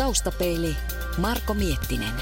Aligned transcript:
Taustapeili 0.00 0.76
Marko 1.18 1.54
Miettinen. 1.54 2.12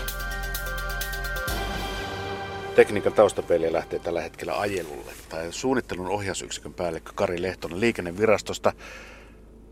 Tekniikan 2.74 3.12
taustapeiliä 3.12 3.72
lähtee 3.72 3.98
tällä 3.98 4.20
hetkellä 4.20 4.60
ajelulle. 4.60 5.12
Tai 5.28 5.52
suunnittelun 5.52 6.08
ohjausyksikön 6.08 6.74
päällikkö 6.74 7.12
Kari 7.14 7.42
Lehtonen 7.42 7.80
liikennevirastosta. 7.80 8.72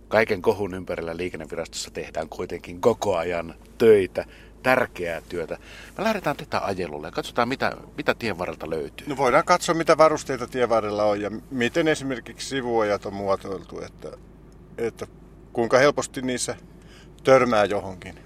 Kaiken 0.09 0.43
kohun 0.43 0.75
ympärillä 0.75 1.17
liikennevirastossa 1.17 1.91
tehdään 1.91 2.29
kuitenkin 2.29 2.81
koko 2.81 3.17
ajan 3.17 3.55
töitä, 3.79 4.25
tärkeää 4.63 5.21
työtä. 5.29 5.59
Me 5.99 6.05
lähdetään 6.05 6.37
tätä 6.37 6.65
ajelulle 6.65 7.07
ja 7.07 7.13
katsotaan, 7.13 7.49
mitä, 7.49 7.73
mitä 7.97 8.15
tien 8.15 8.39
varrelta 8.39 8.71
löytyy. 8.71 9.09
No 9.09 9.17
voidaan 9.17 9.45
katsoa, 9.45 9.75
mitä 9.75 9.99
varusteita 9.99 10.47
tien 10.47 10.69
varrella 10.69 11.05
on 11.05 11.21
ja 11.21 11.31
miten 11.51 11.89
esimerkiksi 11.89 12.49
sivuojat 12.49 13.07
on 13.07 13.15
muotoiltu, 13.15 13.81
että, 13.81 14.13
että 14.79 15.07
kuinka 15.53 15.79
helposti 15.79 16.23
niissä 16.23 16.57
törmää 17.25 17.65
johonkin. 17.65 18.19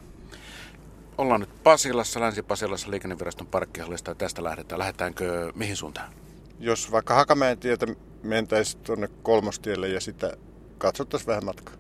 Ollaan 1.19 1.41
nyt 1.41 1.63
Pasilassa, 1.63 2.21
Länsi-Pasilassa 2.21 2.91
liikenneviraston 2.91 3.47
parkkihallista 3.47 4.11
ja 4.11 4.15
tästä 4.15 4.45
lähdetään. 4.45 4.79
Lähdetäänkö 4.79 5.53
mihin 5.55 5.77
suuntaan? 5.77 6.13
Jos 6.59 6.93
vaikka 6.93 7.15
Hakamäen 7.15 7.59
tietä 7.59 7.87
mentäisiin 8.23 8.83
tuonne 8.83 9.09
kolmostielle 9.23 9.89
ja 9.89 10.01
sitä 10.01 10.37
katsottaisiin 10.79 11.27
vähän 11.27 11.45
matkaa. 11.45 11.75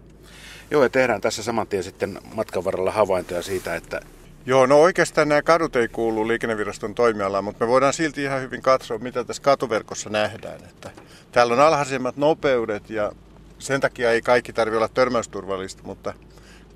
Joo, 0.70 0.82
ja 0.82 0.88
tehdään 0.88 1.20
tässä 1.20 1.42
saman 1.42 1.66
tien 1.66 1.84
sitten 1.84 2.18
matkan 2.34 2.64
varrella 2.64 2.90
havaintoja 2.90 3.42
siitä, 3.42 3.74
että 3.74 4.00
Joo, 4.46 4.66
no 4.66 4.80
oikeastaan 4.80 5.28
nämä 5.28 5.42
kadut 5.42 5.76
ei 5.76 5.88
kuulu 5.88 6.28
liikenneviraston 6.28 6.94
toimialaan, 6.94 7.44
mutta 7.44 7.64
me 7.64 7.70
voidaan 7.70 7.92
silti 7.92 8.22
ihan 8.22 8.40
hyvin 8.40 8.62
katsoa, 8.62 8.98
mitä 8.98 9.24
tässä 9.24 9.42
katuverkossa 9.42 10.10
nähdään. 10.10 10.64
Että 10.64 10.90
täällä 11.32 11.54
on 11.54 11.60
alhaisemmat 11.60 12.16
nopeudet 12.16 12.90
ja 12.90 13.12
sen 13.58 13.80
takia 13.80 14.12
ei 14.12 14.22
kaikki 14.22 14.52
tarvitse 14.52 14.76
olla 14.76 14.88
törmäysturvallista, 14.88 15.82
mutta 15.82 16.14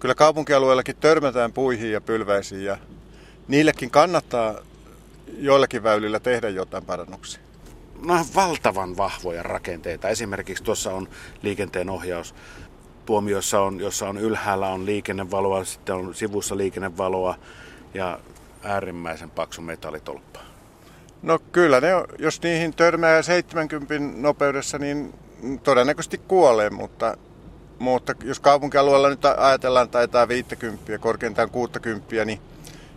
kyllä 0.04 0.14
kaupunkialueellakin 0.14 0.96
törmätään 0.96 1.52
puihin 1.52 1.92
ja 1.92 2.00
pylväisiin 2.00 2.64
ja 2.64 2.78
niillekin 3.48 3.90
kannattaa 3.90 4.54
joillakin 5.38 5.82
väylillä 5.82 6.20
tehdä 6.20 6.48
jotain 6.48 6.84
parannuksia. 6.84 7.40
no, 8.06 8.26
valtavan 8.34 8.96
vahvoja 8.96 9.42
rakenteita. 9.42 10.09
Esimerkiksi 10.09 10.64
tuossa 10.64 10.92
on 10.92 11.09
liikenteen 11.42 11.90
ohjaus 11.90 12.34
tuomiossa 13.06 13.60
on, 13.60 13.80
jossa 13.80 14.09
on 14.09 14.18
ylhäällä 14.18 14.68
on 14.68 14.87
liikennevaloa, 14.87 15.64
sitten 15.64 15.95
on 15.95 16.14
sivussa 16.14 16.57
liikennevaloa 16.57 17.34
ja 17.95 18.18
äärimmäisen 18.62 19.30
paksu 19.30 19.62
metallitolppa. 19.62 20.40
No 21.23 21.38
kyllä, 21.38 21.80
ne, 21.80 21.95
on- 21.95 22.07
jos 22.18 22.42
niihin 22.42 22.74
törmää 22.74 23.23
70 23.23 24.20
nopeudessa, 24.20 24.79
niin 24.79 25.14
todennäköisesti 25.62 26.18
kuolee, 26.18 26.70
mutta, 26.70 27.16
mutta 27.85 28.15
jos 28.24 28.40
kaupunkialueella 28.40 29.09
nyt 29.09 29.24
ajatellaan 29.24 29.88
taitaa 29.88 30.29
50, 30.29 30.99
korkeintaan 30.99 31.51
60, 31.51 32.24
niin 32.24 32.41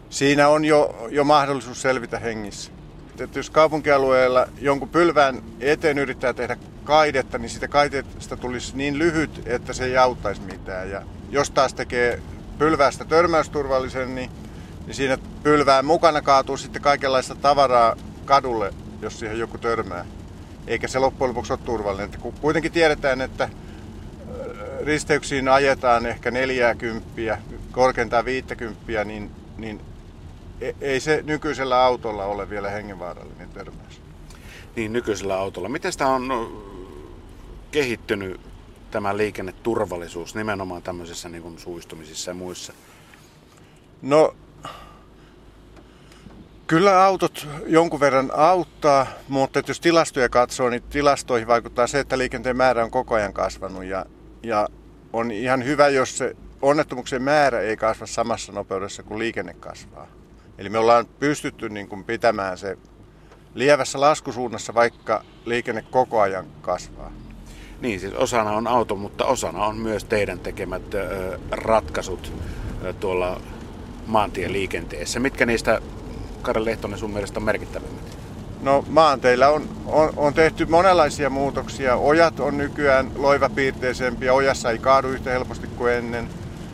siinä 0.10 0.48
on 0.48 0.66
jo, 0.66 1.08
jo 1.10 1.24
mahdollisuus 1.24 1.82
selvitä 1.82 2.20
hengissä. 2.20 2.72
Että 3.20 3.40
jos 3.40 3.50
kaupunkialueella 3.50 4.48
jonkun 4.62 4.90
pylvään 4.90 5.42
eteen 5.60 5.98
yrittää 5.98 6.34
tehdä 6.34 6.58
kaidetta, 6.84 7.38
niin 7.38 7.50
siitä 7.50 7.68
kaidetta 7.68 8.38
tulisi 8.38 8.78
niin 8.78 9.00
lyhyt, 9.00 9.42
että 9.46 9.74
se 9.74 9.86
ei 9.86 9.98
auttaisi 9.98 10.42
mitään. 10.42 10.90
Ja 10.90 11.02
jos 11.30 11.52
taas 11.52 11.74
tekee 11.74 12.22
pylväästä 12.58 13.06
törmäysturvallisen, 13.06 14.16
niin, 14.16 14.32
niin 14.86 14.96
siinä 14.96 15.18
pylvään 15.44 15.86
mukana 15.86 16.22
kaatuu 16.22 16.58
sitten 16.58 16.82
kaikenlaista 16.82 17.36
tavaraa 17.36 17.96
kadulle, 18.26 18.74
jos 19.02 19.20
siihen 19.20 19.40
joku 19.40 19.58
törmää. 19.58 20.06
Eikä 20.68 20.88
se 20.88 21.00
loppujen 21.00 21.30
lopuksi 21.30 21.54
ole 21.54 21.60
turvallinen. 21.66 22.06
Että 22.06 22.32
kuitenkin 22.42 22.72
tiedetään, 22.72 23.22
että 23.22 23.50
risteyksiin 24.88 25.48
ajetaan 25.48 26.06
ehkä 26.06 26.32
40, 26.32 27.38
korkeintaan 27.72 28.26
50, 28.26 29.04
niin, 29.04 29.32
niin 29.58 29.82
e- 30.62 30.74
ei 30.82 31.00
se 31.00 31.24
nykyisellä 31.26 31.84
autolla 31.84 32.26
ole 32.26 32.50
vielä 32.50 32.70
hengenvaarallinen 32.70 33.50
törmäys. 33.50 34.02
Niin 34.76 34.94
nykyisellä 34.94 35.40
autolla. 35.40 35.70
Miten 35.70 35.92
sitä 35.92 36.08
on 36.08 36.28
no, 36.28 36.64
kehittynyt 37.72 38.42
tämä 38.92 39.18
liikenneturvallisuus 39.18 40.36
nimenomaan 40.36 40.84
tämmöisissä 40.84 41.30
niin 41.30 41.44
kuin 41.44 41.60
suistumisissa 41.60 42.32
ja 42.32 42.36
muissa? 42.36 42.74
No, 44.02 44.36
kyllä 46.68 47.06
autot 47.06 47.48
jonkun 47.66 48.00
verran 48.00 48.32
auttaa, 48.34 49.08
mutta 49.28 49.62
jos 49.68 49.80
tilastoja 49.80 50.30
katsoo, 50.30 50.70
niin 50.70 50.84
tilastoihin 50.84 51.48
vaikuttaa 51.48 51.88
se, 51.88 52.00
että 52.00 52.18
liikenteen 52.18 52.58
määrä 52.58 52.84
on 52.84 52.92
koko 52.92 53.16
ajan 53.16 53.34
kasvanut. 53.34 53.84
Ja, 53.84 54.06
ja 54.44 54.68
on 55.14 55.32
ihan 55.32 55.66
hyvä, 55.66 55.88
jos 55.88 56.18
se 56.18 56.36
onnettomuuksien 56.62 57.22
määrä 57.22 57.60
ei 57.60 57.78
kasva 57.78 58.06
samassa 58.06 58.52
nopeudessa 58.52 59.04
kuin 59.04 59.20
liikenne 59.20 59.54
kasvaa. 59.54 60.08
Eli 60.58 60.70
me 60.70 60.78
ollaan 60.78 61.06
pystytty 61.20 61.70
niin 61.70 61.88
kuin 61.88 62.04
pitämään 62.04 62.58
se 62.58 62.78
lievässä 63.54 64.02
laskusuunnassa, 64.02 64.74
vaikka 64.74 65.24
liikenne 65.46 65.82
koko 65.92 66.22
ajan 66.22 66.46
kasvaa. 66.62 67.12
Niin, 67.82 68.00
siis 68.00 68.14
osana 68.14 68.52
on 68.52 68.68
auto, 68.68 68.96
mutta 68.96 69.26
osana 69.26 69.66
on 69.66 69.78
myös 69.78 70.04
teidän 70.04 70.40
tekemät 70.40 70.84
ratkaisut 71.52 72.34
tuolla 73.00 73.42
maantieliikenteessä. 74.08 75.20
Mitkä 75.20 75.46
niistä, 75.46 75.82
Kari 76.42 76.66
Lehtonen, 76.66 77.00
sun 77.00 77.12
mielestä 77.12 77.40
on 77.40 77.44
merkittävimmät? 77.44 78.17
No 78.62 78.86
maanteillä 78.90 79.50
on, 79.50 79.70
on, 79.86 80.14
on 80.16 80.34
tehty 80.34 80.66
monenlaisia 80.66 81.30
muutoksia. 81.30 81.96
Ojat 81.96 82.40
on 82.40 82.58
nykyään 82.58 83.12
loivapiirteisempiä, 83.16 84.34
ojassa 84.34 84.72
ei 84.72 84.78
kaadu 84.78 85.08
yhtä 85.08 85.30
helposti 85.30 85.68
kuin 85.68 85.94
ennen. 85.94 86.30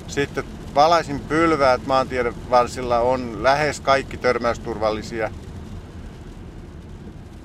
Sitten 0.08 0.44
valaisin 0.76 1.20
pylväät 1.20 1.86
maantien 1.86 2.34
varsilla 2.50 3.00
on 3.00 3.44
lähes 3.44 3.80
kaikki 3.80 4.18
törmäysturvallisia. 4.18 5.32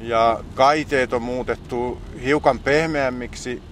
Ja 0.01 0.41
kaiteet 0.55 1.13
on 1.13 1.23
muutettu 1.23 2.03
hiukan 2.25 2.59
pehmeämmiksi 2.59 3.63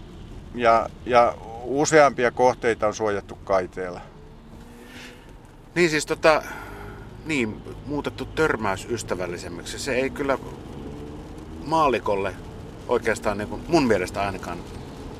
ja, 0.55 0.89
ja 1.07 1.35
useampia 1.65 2.31
kohteita 2.31 2.87
on 2.87 2.95
suojattu 2.95 3.39
kaiteella. 3.45 4.01
Niin 5.75 5.91
siis 5.91 6.07
tota, 6.07 6.43
niin, 7.27 7.63
muutettu 7.87 8.25
törmäysystävällisemmiksi. 8.25 9.79
Se 9.79 9.95
ei 9.95 10.11
kyllä 10.11 10.39
maalikolle 11.65 12.35
oikeastaan 12.89 13.39
niin 13.39 13.49
kuin 13.49 13.63
mun 13.69 13.87
mielestä 13.87 14.23
ainakaan 14.23 14.59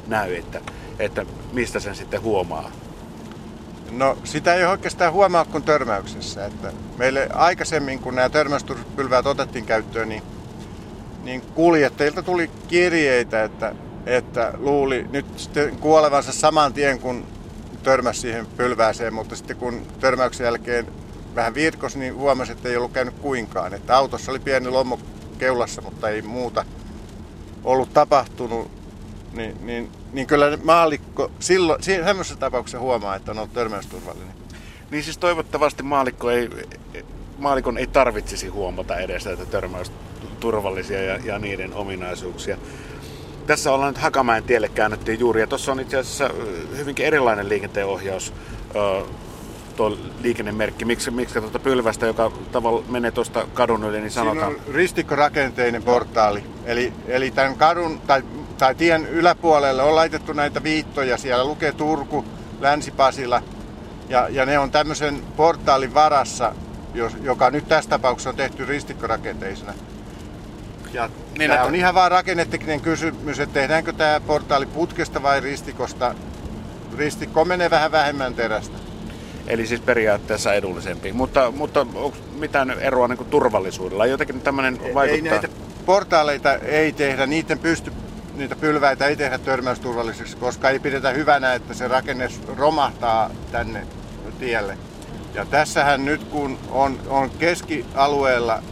näy, 0.07 0.35
että, 0.35 0.61
että 0.99 1.27
mistä 1.53 1.81
sen 1.81 1.97
sitten 1.97 2.23
huomaa. 2.23 2.71
No 3.91 4.19
sitä 4.25 4.55
ei 4.55 4.65
oikeastaan 4.65 5.13
huomaa 5.13 5.45
kuin 5.45 5.63
törmäyksessä. 5.63 6.47
Että 6.47 6.73
meille 6.99 7.29
aikaisemmin, 7.33 7.99
kun 7.99 8.15
nämä 8.15 8.29
törmäyspylväät 8.29 9.27
otettiin 9.27 9.67
käyttöön, 9.67 10.09
niin, 10.09 10.23
niin 11.25 11.41
kuljettajilta 11.41 12.23
tuli 12.23 12.51
kirjeitä, 12.69 13.45
että, 13.45 13.75
että 14.07 14.53
luuli 14.59 15.07
nyt 15.11 15.27
sitten 15.37 15.77
kuolevansa 15.77 16.33
saman 16.33 16.73
tien, 16.73 17.01
kun 17.01 17.27
törmäsi 17.83 18.21
siihen 18.21 18.47
pylvääseen, 18.47 19.15
mutta 19.15 19.37
sitten 19.37 19.57
kun 19.57 19.83
törmäyksen 20.01 20.45
jälkeen 20.45 20.87
vähän 21.37 21.55
virkos, 21.55 21.97
niin 21.97 22.15
huomasi, 22.15 22.53
että 22.53 22.69
ei 22.69 22.77
ollut 22.77 22.93
käynyt 22.93 23.15
kuinkaan. 23.15 23.75
Että 23.75 23.97
autossa 23.97 24.33
oli 24.33 24.39
pieni 24.39 24.69
lommo 24.69 25.01
keulassa, 25.39 25.83
mutta 25.83 26.09
ei 26.09 26.23
muuta 26.23 26.65
ollut 27.65 27.93
tapahtunut. 27.93 28.71
Niin, 29.33 29.57
niin, 29.67 29.91
niin 30.13 30.27
kyllä 30.27 30.59
maalikko 30.65 31.31
silloin, 31.39 31.83
semmoisessa 31.83 32.37
tapauksessa 32.37 32.79
huomaa, 32.79 33.17
että 33.17 33.31
on 33.31 33.39
ollut 33.39 33.53
törmäysturvallinen. 33.53 34.35
Niin 34.91 35.05
siis 35.05 35.19
toivottavasti 35.19 35.83
maalikko 35.83 36.31
ei, 36.31 36.51
maalikon 37.39 37.79
ei 37.79 37.87
tarvitsisi 37.87 38.49
huomata 38.49 38.97
edes 38.97 39.25
näitä 39.25 39.47
törmäysturvallisia 39.47 41.03
ja, 41.03 41.19
ja 41.25 41.39
niiden 41.39 41.75
ominaisuuksia. 41.75 42.57
Tässä 43.47 43.73
ollaan 43.73 43.93
nyt 43.95 44.03
Hakamäen 44.03 44.43
tielle 44.43 44.69
käännettiin 44.69 45.21
juuri 45.21 45.41
ja 45.41 45.47
tuossa 45.47 45.73
on 45.73 45.81
itse 45.81 45.97
asiassa 45.97 46.31
hyvinkin 46.77 47.07
erilainen 47.07 47.49
liikenteenohjaus 47.49 48.33
tuo 49.77 49.99
liikennemerkki. 50.23 50.85
Miksi, 50.85 51.11
miksi 51.11 51.41
tuota 51.41 51.59
pylvästä, 51.59 52.07
joka 52.07 52.33
tavalla 52.53 52.85
menee 52.89 53.11
tuosta 53.11 53.47
kadun 53.55 53.85
yli, 53.85 54.01
niin 54.01 54.11
sanotaan... 54.11 54.53
Siinä 54.53 54.65
on 54.69 54.75
ristikkorakenteinen 54.75 55.83
portaali. 55.83 56.45
Eli, 56.65 56.93
eli 57.07 57.31
tämän 57.31 57.57
kadun 57.57 58.01
tai, 58.01 58.23
tai 58.59 58.75
tien 58.75 59.07
yläpuolelle 59.07 59.83
on 59.83 59.95
laitettu 59.95 60.33
näitä 60.33 60.63
viittoja. 60.63 61.17
Siellä 61.17 61.45
lukee 61.45 61.73
Turku, 61.73 62.25
Länsi-Pasila. 62.61 63.43
Ja, 64.09 64.29
ja 64.31 64.47
ne 64.47 64.59
on 64.59 64.71
tämmöisen 64.71 65.23
portaalin 65.37 65.95
varassa, 65.95 66.53
jos, 66.95 67.17
joka 67.23 67.51
nyt 67.51 67.69
tässä 67.69 67.91
tapauksessa 67.91 68.31
on 68.31 68.37
tehty 68.37 68.65
ristikkorakenteisena. 68.65 69.75
Ja 70.93 71.11
Niin, 71.39 71.51
tämä 71.51 71.65
on 71.65 71.75
ihan 71.75 71.95
vaan 71.95 72.11
rakennetekninen 72.11 72.81
kysymys, 72.81 73.41
että 73.41 73.55
tehdäänkö 73.55 73.93
tämä 73.93 74.21
portaali 74.21 74.67
putkesta 74.67 75.23
vai 75.23 75.41
ristikosta. 75.41 76.15
Ristikko 76.99 77.45
menee 77.45 77.71
vähän 77.71 77.93
vähemmän 77.93 78.35
terästä. 78.35 78.86
Eli 79.47 79.67
siis 79.67 79.81
periaatteessa 79.81 80.55
edullisempi. 80.55 81.13
Mutta, 81.13 81.51
mutta 81.51 81.81
onko 81.81 82.17
mitään 82.39 82.71
eroa 82.71 83.09
niin 83.09 83.17
kuin 83.17 83.31
turvallisuudella? 83.31 84.07
Jotenkin 84.07 84.41
tämmöinen 84.41 84.79
Ei 84.83 84.95
vaikuttaa... 84.95 85.31
näitä 85.31 85.49
portaaleita 85.87 86.55
ei 86.55 86.93
tehdä, 86.93 87.27
niiden 87.27 87.59
pysty, 87.59 87.93
niitä 88.35 88.57
pylväitä 88.57 89.07
ei 89.07 89.17
tehdä 89.17 89.39
törmäysturvallisiksi, 89.39 90.37
koska 90.37 90.71
ei 90.71 90.79
pidetä 90.79 91.11
hyvänä, 91.11 91.55
että 91.55 91.75
se 91.75 91.89
rakenne 91.89 92.29
romahtaa 92.57 93.31
tänne 93.53 93.87
tielle. 94.39 94.79
Ja 95.35 95.45
tässähän 95.45 96.05
nyt 96.05 96.25
kun 96.25 96.59
on, 96.71 96.99
on 97.09 97.31
keskialueella, 97.31 98.63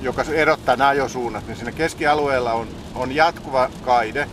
joka 0.00 0.24
erottaa 0.32 0.76
nämä 0.76 0.88
ajosuunnat, 0.88 1.46
niin 1.46 1.56
siinä 1.56 1.72
keskialueella 1.72 2.52
on, 2.52 2.68
on 2.94 3.14
jatkuva 3.14 3.70
kaide. 3.84 4.28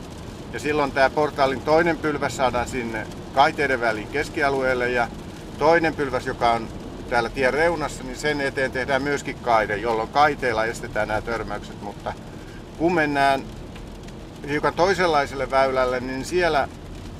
Ja 0.53 0.59
silloin 0.59 0.91
tämä 0.91 1.09
portaalin 1.09 1.61
toinen 1.61 1.97
pylväs 1.97 2.37
saadaan 2.37 2.67
sinne 2.67 3.07
kaiteiden 3.33 3.81
väliin 3.81 4.07
keskialueelle 4.07 4.89
ja 4.89 5.07
toinen 5.61 5.95
pylväs, 5.95 6.27
joka 6.27 6.51
on 6.51 6.67
täällä 7.09 7.29
tien 7.29 7.53
reunassa, 7.53 8.03
niin 8.03 8.15
sen 8.15 8.41
eteen 8.41 8.71
tehdään 8.71 9.01
myöskin 9.03 9.35
kaide, 9.35 9.77
jolloin 9.77 10.09
kaiteilla 10.09 10.65
estetään 10.65 11.07
nämä 11.07 11.21
törmäykset. 11.21 11.81
Mutta 11.81 12.13
kun 12.77 12.93
mennään 12.93 13.43
hiukan 14.49 14.73
toisenlaiselle 14.73 15.51
väylälle, 15.51 15.99
niin 15.99 16.25
siellä, 16.25 16.67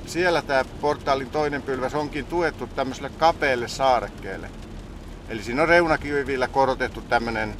siellä 0.05 0.41
tämä 0.41 0.65
portaalin 0.81 1.29
toinen 1.29 1.61
pylväs 1.61 1.95
onkin 1.95 2.25
tuettu 2.25 2.67
tämmöiselle 2.67 3.11
kapealle 3.17 3.67
saarekkeelle. 3.67 4.49
Eli 5.29 5.43
siinä 5.43 5.61
on 5.61 5.69
reunakivillä 5.69 6.47
korotettu 6.47 7.01
tämmöinen 7.01 7.55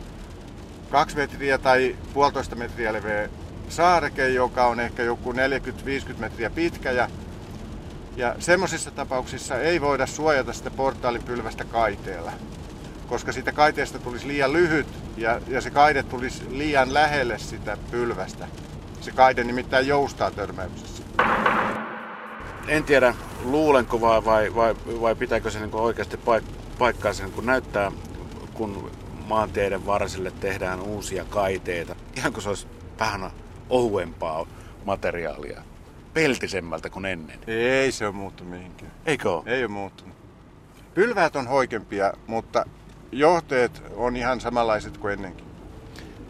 kaksi 0.89 1.15
metriä 1.15 1.57
tai 1.57 1.95
puolitoista 2.13 2.55
metriä 2.55 2.93
leveä 2.93 3.29
saareke, 3.69 4.29
joka 4.29 4.65
on 4.67 4.79
ehkä 4.79 5.03
joku 5.03 5.31
40-50 5.31 5.35
metriä 6.17 6.49
pitkä 6.49 6.91
ja 6.91 7.09
ja 8.15 8.35
semmoisissa 8.39 8.91
tapauksissa 8.91 9.59
ei 9.59 9.81
voida 9.81 10.05
suojata 10.05 10.53
sitä 10.53 10.71
portaalin 10.71 11.23
pylvästä 11.23 11.63
kaiteella, 11.63 12.31
koska 13.07 13.31
siitä 13.31 13.51
kaiteesta 13.51 13.99
tulisi 13.99 14.27
liian 14.27 14.53
lyhyt 14.53 14.87
ja, 15.17 15.41
ja 15.47 15.61
se 15.61 15.69
kaide 15.69 16.03
tulisi 16.03 16.43
liian 16.49 16.93
lähelle 16.93 17.37
sitä 17.37 17.77
pylvästä. 17.91 18.47
Se 19.01 19.11
kaide 19.11 19.43
nimittäin 19.43 19.87
joustaa 19.87 20.31
törmäyksessä. 20.31 21.03
En 22.67 22.83
tiedä, 22.83 23.15
luulenko 23.43 24.01
vai, 24.01 24.25
vai, 24.25 24.55
vai, 24.55 24.75
vai 25.01 25.15
pitääkö 25.15 25.51
se 25.51 25.59
niin 25.59 25.75
oikeasti 25.75 26.17
paik- 26.17 26.77
paikkaa 26.79 27.13
sen, 27.13 27.31
kun 27.31 27.45
näyttää, 27.45 27.91
kun 28.53 28.91
maanteiden 29.27 29.85
varsille 29.85 30.31
tehdään 30.31 30.81
uusia 30.81 31.25
kaiteita. 31.25 31.95
Ihan 32.15 32.33
kuin 32.33 32.43
se 32.43 32.49
olisi 32.49 32.67
vähän 32.99 33.31
ohuempaa 33.69 34.45
materiaalia 34.85 35.61
peltisemmältä 36.13 36.89
kuin 36.89 37.05
ennen. 37.05 37.39
Ei 37.47 37.91
se 37.91 38.05
ole 38.05 38.15
muuttunut 38.15 38.53
mihinkään. 38.53 38.91
Eikö 39.05 39.31
ole? 39.31 39.43
Ei 39.45 39.63
ole 39.63 39.71
muuttunut. 39.71 40.17
Pylväät 40.93 41.35
on 41.35 41.47
hoikempia, 41.47 42.13
mutta 42.27 42.65
johteet 43.11 43.83
on 43.95 44.15
ihan 44.15 44.41
samanlaiset 44.41 44.97
kuin 44.97 45.13
ennenkin. 45.13 45.45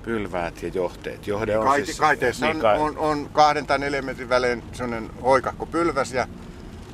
Pylväät 0.03 0.63
ja 0.63 0.69
johteet. 0.73 1.27
Johde 1.27 1.57
on 1.57 1.65
Kaite, 1.65 1.85
siis... 1.85 1.99
kaiteessa 1.99 2.45
niin 2.45 2.65
on, 2.65 2.79
on, 2.79 2.97
on 2.97 3.29
kahden 3.33 3.65
tai 3.65 3.79
neljän 3.79 4.05
metrin 4.05 4.29
välein 4.29 4.63
sellainen 4.73 5.09
hoikakko 5.21 5.65
pylväs 5.65 6.13
ja 6.13 6.27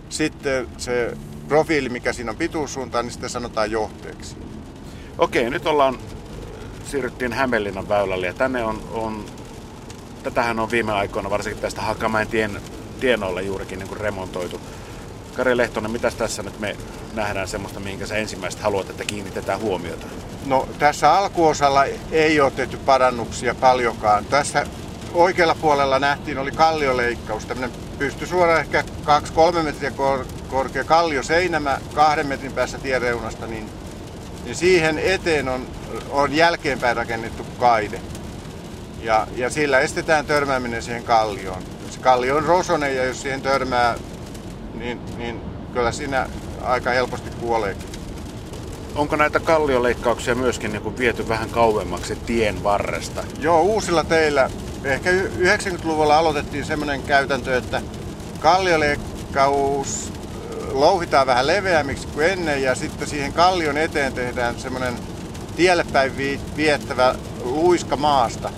sitten 0.09 0.67
se 0.77 1.17
profiili, 1.47 1.89
mikä 1.89 2.13
siinä 2.13 2.31
on 2.31 2.37
pituussuuntaan, 2.37 3.05
niin 3.05 3.13
sitä 3.13 3.29
sanotaan 3.29 3.71
johteeksi. 3.71 4.37
Okei, 5.17 5.49
nyt 5.49 5.65
ollaan, 5.65 5.97
siirryttiin 6.85 7.33
Hämeenlinnan 7.33 7.89
väylälle 7.89 8.27
ja 8.27 8.33
tänne 8.33 8.63
on, 8.63 8.81
on 8.93 9.25
tätähän 10.23 10.59
on 10.59 10.71
viime 10.71 10.93
aikoina, 10.93 11.29
varsinkin 11.29 11.61
tästä 11.61 11.81
Hakamäen 11.81 12.27
tien, 12.27 12.61
tienoilla 12.97 13.41
juurikin 13.41 13.79
niin 13.79 13.89
kuin 13.89 14.01
remontoitu. 14.01 14.61
Kari 15.35 15.57
Lehtonen, 15.57 15.91
mitä 15.91 16.11
tässä 16.11 16.43
nyt 16.43 16.59
me 16.59 16.75
nähdään 17.13 17.47
semmoista, 17.47 17.79
mihinkä 17.79 18.05
sä 18.05 18.15
ensimmäistä 18.15 18.63
haluat, 18.63 18.89
että 18.89 19.05
kiinnitetään 19.05 19.59
huomiota? 19.59 20.05
No 20.45 20.67
tässä 20.79 21.13
alkuosalla 21.13 21.85
ei 22.11 22.41
ole 22.41 22.51
tehty 22.51 22.77
parannuksia 22.77 23.55
paljonkaan. 23.55 24.25
Tässä 24.25 24.67
oikealla 25.13 25.55
puolella 25.55 25.99
nähtiin 25.99 26.37
oli 26.37 26.51
kallioleikkaus, 26.51 27.45
tämmöinen 27.45 27.77
pystysuora 27.97 28.59
ehkä 28.59 28.83
2-3 29.61 29.63
metriä 29.63 29.91
kor- 29.91 30.25
korkea 30.49 30.83
kallioseinämä 30.83 31.81
kahden 31.93 32.27
metrin 32.27 32.53
päässä 32.53 32.77
tiereunasta, 32.77 33.47
niin, 33.47 33.69
niin 34.43 34.55
siihen 34.55 34.99
eteen 34.99 35.49
on, 35.49 35.67
on 36.09 36.33
jälkeenpäin 36.33 36.97
rakennettu 36.97 37.45
kaide. 37.59 38.01
Ja, 39.01 39.27
ja 39.35 39.49
sillä 39.49 39.79
estetään 39.79 40.25
törmääminen 40.25 40.83
siihen 40.83 41.03
kallioon. 41.03 41.63
Se 41.89 41.99
kallio 41.99 42.35
on 42.35 42.43
rosonen 42.45 42.95
ja 42.95 43.05
jos 43.05 43.21
siihen 43.21 43.41
törmää, 43.41 43.95
niin, 44.73 44.99
niin 45.17 45.41
kyllä 45.73 45.91
siinä 45.91 46.29
aika 46.61 46.89
helposti 46.89 47.29
kuoleekin. 47.39 47.89
Onko 48.95 49.15
näitä 49.15 49.39
kallioleikkauksia 49.39 50.35
myöskin 50.35 50.71
niin 50.71 50.81
kuin 50.81 50.97
viety 50.97 51.27
vähän 51.29 51.49
kauemmaksi 51.49 52.15
tien 52.15 52.63
varresta? 52.63 53.23
Joo, 53.39 53.61
uusilla 53.61 54.03
teillä. 54.03 54.49
Ehkä 54.83 55.09
y- 55.09 55.31
90-luvulla 55.39 56.17
aloitettiin 56.17 56.65
semmoinen 56.65 57.03
käytäntö, 57.03 57.57
että 57.57 57.81
kallioleikkaus 58.39 60.13
louhitaan 60.71 61.27
vähän 61.27 61.47
leveämmiksi 61.47 62.07
kuin 62.07 62.25
ennen 62.25 62.63
ja 62.63 62.75
sitten 62.75 63.07
siihen 63.07 63.33
kallion 63.33 63.77
eteen 63.77 64.13
tehdään 64.13 64.59
semmoinen 64.59 64.93
tielle 65.55 65.85
päin 65.93 66.17
vi- 66.17 66.39
viettävä 66.55 67.15
luiska 67.43 67.95
maasta. 67.95 68.49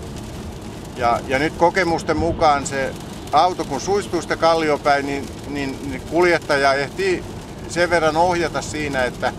Ja, 0.97 1.19
ja 1.27 1.39
nyt 1.39 1.53
kokemusten 1.57 2.17
mukaan 2.17 2.65
se 2.67 2.91
auto 3.31 3.65
kun 3.65 3.81
suistuu 3.81 4.21
sitä 4.21 4.37
kalliopäin, 4.37 5.05
niin, 5.05 5.29
niin, 5.47 5.79
niin 5.91 6.01
kuljettaja 6.01 6.73
ehtii 6.73 7.23
sen 7.69 7.89
verran 7.89 8.17
ohjata 8.17 8.61
siinä, 8.61 9.03
että 9.03 9.33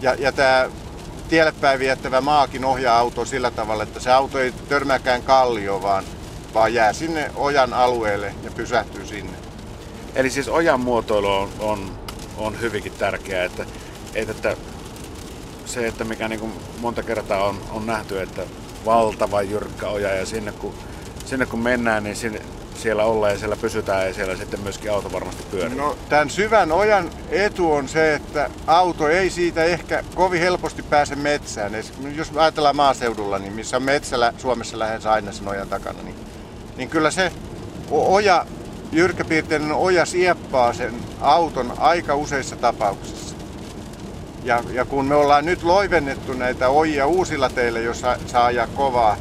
ja, 0.00 0.14
ja 0.14 0.32
tämä 0.32 0.70
tielle 1.28 1.52
päin 1.60 1.78
viettävä 1.78 2.20
maakin 2.20 2.64
ohjaa 2.64 2.98
autoa 2.98 3.24
sillä 3.24 3.50
tavalla, 3.50 3.82
että 3.82 4.00
se 4.00 4.12
auto 4.12 4.38
ei 4.38 4.52
törmääkään 4.68 5.22
kallio, 5.22 5.82
vaan, 5.82 6.04
vaan 6.54 6.74
jää 6.74 6.92
sinne 6.92 7.30
ojan 7.36 7.72
alueelle 7.72 8.34
ja 8.44 8.50
pysähtyy 8.50 9.06
sinne. 9.06 9.38
Eli 10.14 10.30
siis 10.30 10.48
ojan 10.48 10.80
muotoilu 10.80 11.30
on, 11.30 11.50
on, 11.58 11.90
on 12.36 12.60
hyvinkin 12.60 12.92
tärkeää, 12.92 13.44
että, 13.44 13.66
että, 14.14 14.32
että 14.32 14.56
se, 15.66 15.86
että 15.86 16.04
mikä 16.04 16.28
niin 16.28 16.52
monta 16.80 17.02
kertaa 17.02 17.44
on, 17.44 17.60
on 17.70 17.86
nähty, 17.86 18.20
että 18.20 18.42
valtava 18.84 19.42
jyrkkä 19.42 19.88
oja 19.88 20.14
ja 20.14 20.26
sinne 20.26 20.52
kun, 20.52 20.74
sinne 21.24 21.46
kun 21.46 21.60
mennään, 21.60 22.04
niin 22.04 22.16
sinne, 22.16 22.40
siellä 22.76 23.04
ollaan 23.04 23.32
ja 23.32 23.38
siellä 23.38 23.56
pysytään 23.56 24.06
ja 24.06 24.14
siellä 24.14 24.36
sitten 24.36 24.60
myöskin 24.60 24.92
auto 24.92 25.12
varmasti 25.12 25.42
pyörii. 25.50 25.76
No, 25.76 25.96
tämän 26.08 26.30
syvän 26.30 26.72
ojan 26.72 27.10
etu 27.30 27.72
on 27.72 27.88
se, 27.88 28.14
että 28.14 28.50
auto 28.66 29.08
ei 29.08 29.30
siitä 29.30 29.64
ehkä 29.64 30.04
kovin 30.14 30.40
helposti 30.40 30.82
pääse 30.82 31.16
metsään. 31.16 31.72
Jos 32.14 32.32
ajatellaan 32.36 32.76
maaseudulla, 32.76 33.38
niin 33.38 33.52
missä 33.52 33.76
on 33.76 33.82
metsällä 33.82 34.32
Suomessa 34.38 34.78
lähes 34.78 35.06
aina 35.06 35.32
sen 35.32 35.48
ojan 35.48 35.68
takana, 35.68 36.02
niin, 36.02 36.16
niin 36.76 36.88
kyllä 36.88 37.10
se 37.10 37.32
oja, 37.90 38.46
jyrkkäpiirteinen 38.92 39.72
oja 39.72 40.06
sieppaa 40.06 40.72
sen 40.72 40.94
auton 41.20 41.72
aika 41.78 42.14
useissa 42.14 42.56
tapauksissa. 42.56 43.36
Ja, 44.44 44.62
ja 44.72 44.84
kun 44.84 45.04
me 45.04 45.14
ollaan 45.14 45.44
nyt 45.44 45.62
loivennettu 45.62 46.32
näitä 46.32 46.68
ojia 46.68 47.06
uusilla 47.06 47.48
teillä, 47.48 47.78
jossa 47.78 48.16
saa 48.26 48.44
ajaa 48.44 48.66
kovaa, 48.66 49.16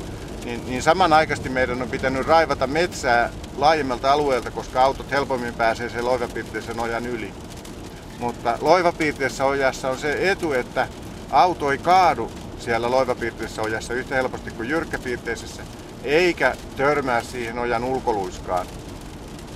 niin, 0.46 0.62
niin 0.68 0.84
samanaikaisesti 0.84 1.50
meidän 1.50 1.82
on 1.82 1.90
pitänyt 1.90 2.28
raivata 2.28 2.68
metsää 2.68 3.30
laajemmalta 3.58 4.12
alueelta, 4.12 4.52
koska 4.52 4.84
autot 4.84 5.12
helpommin 5.12 5.54
pääsee 5.54 5.90
sen 5.90 6.06
loivapiirteisen 6.06 6.80
ojan 6.80 7.06
yli. 7.06 7.34
Mutta 8.20 8.58
loivapiirteisessä 8.62 9.46
ojassa 9.46 9.90
on 9.90 9.98
se 9.98 10.32
etu, 10.32 10.54
että 10.54 10.88
auto 11.32 11.72
ei 11.72 11.78
kaadu 11.78 12.32
siellä 12.60 12.92
loivapiirteisessä 12.92 13.62
ojassa 13.62 13.94
yhtä 13.94 14.16
helposti 14.16 14.52
kuin 14.52 14.70
jyrkkäpiirteisessä, 14.70 15.64
eikä 16.04 16.56
törmää 16.78 17.24
siihen 17.24 17.60
ojan 17.60 17.84
ulkoluiskaan, 17.84 18.68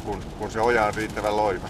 kun, 0.06 0.24
kun 0.40 0.52
se 0.52 0.62
oja 0.62 0.86
on 0.86 0.94
riittävän 0.94 1.38
loiva. 1.38 1.70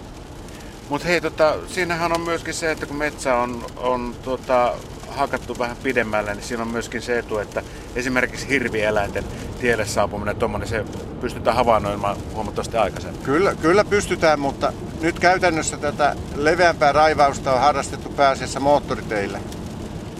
Mutta 0.88 1.08
hei, 1.08 1.20
tota, 1.20 1.56
siinähän 1.66 2.12
on 2.12 2.20
myöskin 2.20 2.54
se, 2.54 2.70
että 2.70 2.86
kun 2.86 2.96
metsä 2.96 3.36
on, 3.36 3.66
on 3.76 4.14
tota, 4.22 4.74
hakattu 5.08 5.58
vähän 5.58 5.76
pidemmälle, 5.82 6.34
niin 6.34 6.44
siinä 6.44 6.62
on 6.62 6.68
myöskin 6.68 7.02
se 7.02 7.18
etu, 7.18 7.38
että 7.38 7.62
esimerkiksi 7.96 8.48
hirvieläinten 8.48 9.24
tielle 9.60 9.86
saapuminen 9.86 10.36
tuommoinen, 10.36 10.68
se 10.68 10.84
pystytään 11.20 11.56
havainnoimaan 11.56 12.16
huomattavasti 12.34 12.76
aikaisemmin. 12.76 13.22
Kyllä, 13.22 13.54
kyllä 13.54 13.84
pystytään, 13.84 14.40
mutta 14.40 14.72
nyt 15.00 15.18
käytännössä 15.18 15.76
tätä 15.76 16.16
leveämpää 16.34 16.92
raivausta 16.92 17.52
on 17.52 17.60
harrastettu 17.60 18.08
pääasiassa 18.08 18.60
moottoriteillä. 18.60 19.40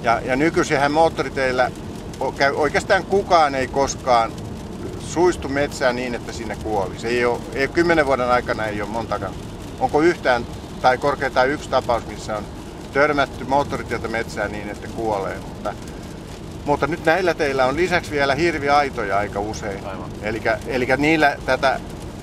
Ja, 0.02 0.20
ja 0.24 0.36
nykyisinhän 0.36 0.92
moottoriteillä 0.92 1.70
oikeastaan 2.54 3.04
kukaan 3.04 3.54
ei 3.54 3.68
koskaan 3.68 4.32
suistu 5.00 5.48
metsään 5.48 5.96
niin, 5.96 6.14
että 6.14 6.32
sinne 6.32 6.56
kuoli. 6.62 6.98
Se 6.98 7.08
ei 7.08 7.24
ole, 7.24 7.40
ei, 7.54 7.68
kymmenen 7.68 8.06
vuoden 8.06 8.30
aikana 8.30 8.66
ei 8.66 8.82
ole 8.82 8.90
montakaan. 8.90 9.32
Onko 9.80 10.00
yhtään 10.00 10.46
tai 10.82 10.98
korkeintaan 10.98 11.48
yksi 11.48 11.70
tapaus, 11.70 12.06
missä 12.06 12.36
on 12.36 12.44
törmätty 12.92 13.44
moottoritieltä 13.44 14.08
metsään 14.08 14.52
niin, 14.52 14.70
että 14.70 14.88
kuolee. 14.88 15.38
Mutta, 15.48 15.74
mutta 16.70 16.86
nyt 16.86 17.04
näillä 17.04 17.34
teillä 17.34 17.66
on 17.66 17.76
lisäksi 17.76 18.10
vielä 18.10 18.34
hirviaitoja 18.34 19.18
aika 19.18 19.40
usein. 19.40 19.80
Eli 20.66 20.86
niillä 20.96 21.36
tätä 21.46 21.80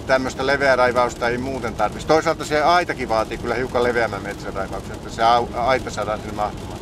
tämmöistä 0.08 0.46
leveää 0.46 0.76
raivausta 0.76 1.30
ei 1.30 1.38
muuten 1.38 1.76
tarvitsisi. 1.76 2.08
Toisaalta 2.08 2.46
se 2.46 2.64
aitakin 2.64 3.10
vaatii 3.10 3.38
kyllä 3.38 3.56
hiukan 3.56 3.84
leveämmän 3.84 4.24
metsänraivauksen, 4.24 4.96
että 4.96 5.10
se 5.10 5.24
aita 5.56 5.90
saadaan 5.90 6.20
sinne 6.20 6.34
mahtumaan. 6.34 6.80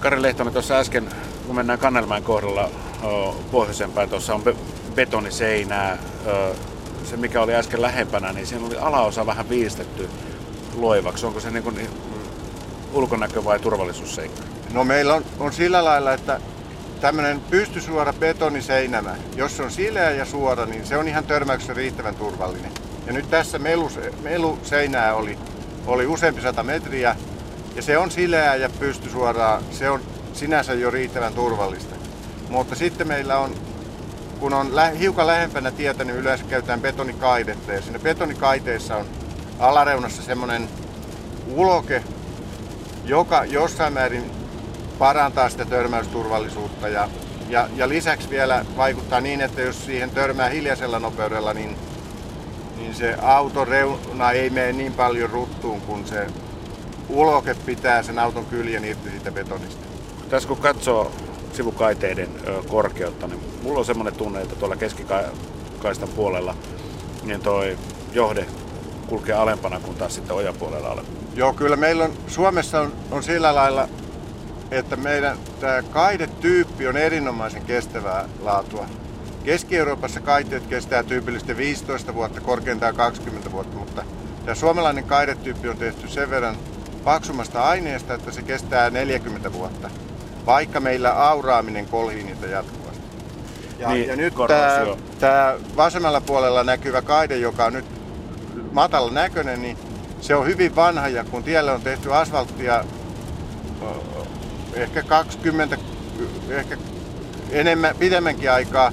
Kari 0.00 0.22
Lehtonen 0.22 0.52
tuossa 0.52 0.78
äsken, 0.78 1.08
kun 1.46 1.56
mennään 1.56 1.78
Kannelmäen 1.78 2.22
kohdalla 2.22 2.70
päin, 3.94 4.10
tuossa 4.10 4.34
on 4.34 4.42
be- 4.42 4.56
betoniseinää. 4.94 5.98
Se 7.04 7.16
mikä 7.16 7.42
oli 7.42 7.54
äsken 7.54 7.82
lähempänä, 7.82 8.32
niin 8.32 8.46
siinä 8.46 8.66
oli 8.66 8.76
alaosa 8.76 9.26
vähän 9.26 9.48
viistetty 9.48 10.08
loivaksi. 10.76 11.26
Onko 11.26 11.40
se 11.40 11.50
niin 11.50 11.62
kuin, 11.62 11.90
ulkonäkö 12.92 13.44
vai 13.44 13.58
turvallisuusseikka? 13.58 14.55
No 14.72 14.84
meillä 14.84 15.14
on, 15.14 15.24
on 15.38 15.52
sillä 15.52 15.84
lailla, 15.84 16.12
että 16.12 16.40
tämmöinen 17.00 17.40
pystysuora 17.40 18.12
betoniseinämä, 18.12 19.16
jos 19.36 19.56
se 19.56 19.62
on 19.62 19.70
sileä 19.70 20.10
ja 20.10 20.24
suora, 20.24 20.66
niin 20.66 20.86
se 20.86 20.96
on 20.96 21.08
ihan 21.08 21.24
törmäyksessä 21.24 21.74
riittävän 21.74 22.14
turvallinen. 22.14 22.72
Ja 23.06 23.12
nyt 23.12 23.30
tässä 23.30 23.58
melu, 23.58 23.90
meluseinää 24.22 25.14
oli, 25.14 25.38
oli 25.86 26.06
useampi 26.06 26.42
sata 26.42 26.62
metriä, 26.62 27.16
ja 27.76 27.82
se 27.82 27.98
on 27.98 28.10
sileää 28.10 28.56
ja 28.56 28.68
pystysuoraa, 28.68 29.62
se 29.70 29.90
on 29.90 30.00
sinänsä 30.32 30.74
jo 30.74 30.90
riittävän 30.90 31.34
turvallista. 31.34 31.94
Mutta 32.48 32.74
sitten 32.74 33.08
meillä 33.08 33.38
on, 33.38 33.54
kun 34.40 34.54
on 34.54 34.76
lä- 34.76 34.88
hiukan 34.88 35.26
lähempänä 35.26 35.70
tietä, 35.70 36.04
niin 36.04 36.16
yleensä 36.16 36.44
käytetään 36.44 36.80
betonikaidetta, 36.80 37.72
ja 37.72 37.82
siinä 37.82 37.98
betonikaiteissa 37.98 38.96
on 38.96 39.06
alareunassa 39.58 40.22
semmoinen 40.22 40.68
uloke, 41.54 42.02
joka 43.04 43.44
jossain 43.44 43.92
määrin 43.92 44.30
parantaa 44.98 45.48
sitä 45.48 45.64
törmäysturvallisuutta 45.64 46.88
ja, 46.88 47.08
ja, 47.48 47.68
ja 47.76 47.88
lisäksi 47.88 48.30
vielä 48.30 48.64
vaikuttaa 48.76 49.20
niin, 49.20 49.40
että 49.40 49.62
jos 49.62 49.86
siihen 49.86 50.10
törmää 50.10 50.48
hiljaisella 50.48 50.98
nopeudella, 50.98 51.54
niin, 51.54 51.76
niin 52.76 52.94
se 52.94 53.14
auton 53.22 53.68
reuna 53.68 54.32
ei 54.32 54.50
mene 54.50 54.72
niin 54.72 54.92
paljon 54.92 55.30
ruttuun, 55.30 55.80
kun 55.80 56.06
se 56.06 56.26
uloke 57.08 57.54
pitää 57.54 58.02
sen 58.02 58.18
auton 58.18 58.46
kyljen 58.46 58.84
irti 58.84 59.10
siitä 59.10 59.32
betonista. 59.32 59.86
Tässä 60.30 60.48
kun 60.48 60.56
katsoo 60.56 61.12
sivukaiteiden 61.52 62.28
korkeutta, 62.68 63.26
niin 63.26 63.40
mulla 63.62 63.78
on 63.78 63.84
semmoinen 63.84 64.14
tunne, 64.14 64.42
että 64.42 64.56
tuolla 64.56 64.76
keskikaistan 64.76 66.08
puolella 66.16 66.54
niin 67.22 67.40
toi 67.40 67.78
johde 68.12 68.46
kulkee 69.06 69.34
alempana 69.34 69.80
kuin 69.80 69.96
taas 69.96 70.14
sitten 70.14 70.36
ojapuolella 70.36 70.88
alempana. 70.88 71.18
Joo, 71.34 71.52
kyllä 71.52 71.76
meillä 71.76 72.04
on, 72.04 72.12
Suomessa 72.28 72.80
on, 72.80 72.92
on 73.10 73.22
sillä 73.22 73.54
lailla 73.54 73.88
että 74.70 74.96
meidän 74.96 75.38
tämä 75.60 75.82
kaidetyyppi 75.82 76.88
on 76.88 76.96
erinomaisen 76.96 77.62
kestävää 77.62 78.28
laatua. 78.40 78.86
Keski-Euroopassa 79.44 80.20
kaiteet 80.20 80.66
kestää 80.66 81.02
tyypillisesti 81.02 81.56
15 81.56 82.14
vuotta, 82.14 82.40
korkeintaan 82.40 82.96
20 82.96 83.52
vuotta, 83.52 83.76
mutta 83.76 84.04
tämä 84.44 84.54
suomalainen 84.54 85.04
kaidetyyppi 85.04 85.68
on 85.68 85.76
tehty 85.76 86.08
sen 86.08 86.30
verran 86.30 86.56
paksumasta 87.04 87.64
aineesta, 87.64 88.14
että 88.14 88.32
se 88.32 88.42
kestää 88.42 88.90
40 88.90 89.52
vuotta, 89.52 89.90
vaikka 90.46 90.80
meillä 90.80 91.28
auraaminen 91.28 91.86
kolhii 91.86 92.22
niitä 92.22 92.46
jatkuvasti. 92.46 93.02
Ja, 93.78 93.88
niin, 93.88 94.08
ja 94.08 94.16
nyt 94.16 94.34
tämä, 94.48 94.86
tämä 95.20 95.54
vasemmalla 95.76 96.20
puolella 96.20 96.64
näkyvä 96.64 97.02
kaide, 97.02 97.36
joka 97.36 97.64
on 97.64 97.72
nyt 97.72 97.84
matala 98.72 99.10
näköinen, 99.10 99.62
niin 99.62 99.78
se 100.20 100.34
on 100.34 100.46
hyvin 100.46 100.76
vanha 100.76 101.08
ja 101.08 101.24
kun 101.24 101.42
tielle 101.42 101.72
on 101.72 101.82
tehty 101.82 102.14
asfalttia 102.14 102.84
ehkä 104.76 105.02
20, 105.02 105.78
ehkä 106.48 106.76
enemmän, 107.50 107.96
pidemmänkin 107.96 108.52
aikaa, 108.52 108.92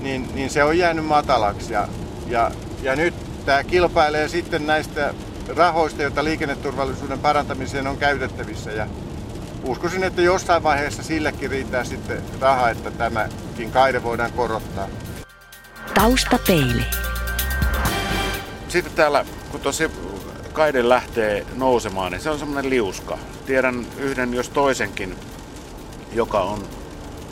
niin, 0.00 0.34
niin 0.34 0.50
se 0.50 0.64
on 0.64 0.78
jäänyt 0.78 1.04
matalaksi. 1.04 1.72
Ja, 1.72 1.88
ja, 2.26 2.50
ja 2.82 2.96
nyt 2.96 3.14
tämä 3.46 3.64
kilpailee 3.64 4.28
sitten 4.28 4.66
näistä 4.66 5.14
rahoista, 5.56 6.02
joita 6.02 6.24
liikenneturvallisuuden 6.24 7.18
parantamiseen 7.18 7.86
on 7.86 7.96
käytettävissä. 7.96 8.70
Ja 8.70 8.86
uskoisin, 9.64 10.04
että 10.04 10.22
jossain 10.22 10.62
vaiheessa 10.62 11.02
sillekin 11.02 11.50
riittää 11.50 11.84
sitten 11.84 12.22
raha, 12.40 12.70
että 12.70 12.90
tämäkin 12.90 13.70
kaide 13.72 14.02
voidaan 14.02 14.32
korottaa. 14.32 14.88
Taustapeili. 15.94 16.84
Sitten 18.68 18.92
täällä, 18.92 19.24
kun 19.50 19.60
tosi 19.60 19.90
kaide 20.58 20.88
lähtee 20.88 21.46
nousemaan, 21.54 22.12
niin 22.12 22.22
se 22.22 22.30
on 22.30 22.38
semmoinen 22.38 22.70
liuska. 22.70 23.18
Tiedän 23.46 23.86
yhden 23.98 24.34
jos 24.34 24.48
toisenkin, 24.48 25.16
joka 26.12 26.40
on 26.40 26.62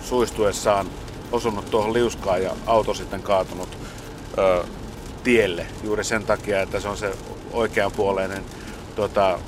suistuessaan 0.05 0.87
osunut 1.33 1.71
tuohon 1.71 1.93
liuskaan 1.93 2.43
ja 2.43 2.51
auto 2.67 2.95
sitten 2.95 3.23
kaatunut 3.23 3.79
ö, 4.39 4.65
tielle 5.25 5.67
juuri 5.83 6.05
sen 6.05 6.25
takia, 6.25 6.63
että 6.63 6.81
se 6.81 6.89
on 6.89 6.97
se 6.97 7.13
oikeanpuoleinen, 7.53 8.45
tota, 8.97 9.39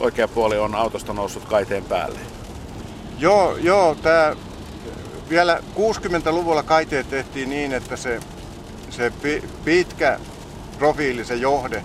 oikea 0.00 0.28
puoli 0.28 0.58
on 0.58 0.74
autosta 0.74 1.12
noussut 1.12 1.44
kaiteen 1.44 1.84
päälle. 1.84 2.18
Joo, 3.18 3.56
joo, 3.56 3.94
tämä 3.94 4.36
vielä 5.28 5.62
60-luvulla 5.76 6.62
kaiteet 6.62 7.10
tehtiin 7.10 7.50
niin, 7.50 7.72
että 7.72 7.96
se, 7.96 8.20
se 8.90 9.12
pitkä 9.64 10.20
profiili, 10.78 11.24
se 11.24 11.34
johde, 11.34 11.82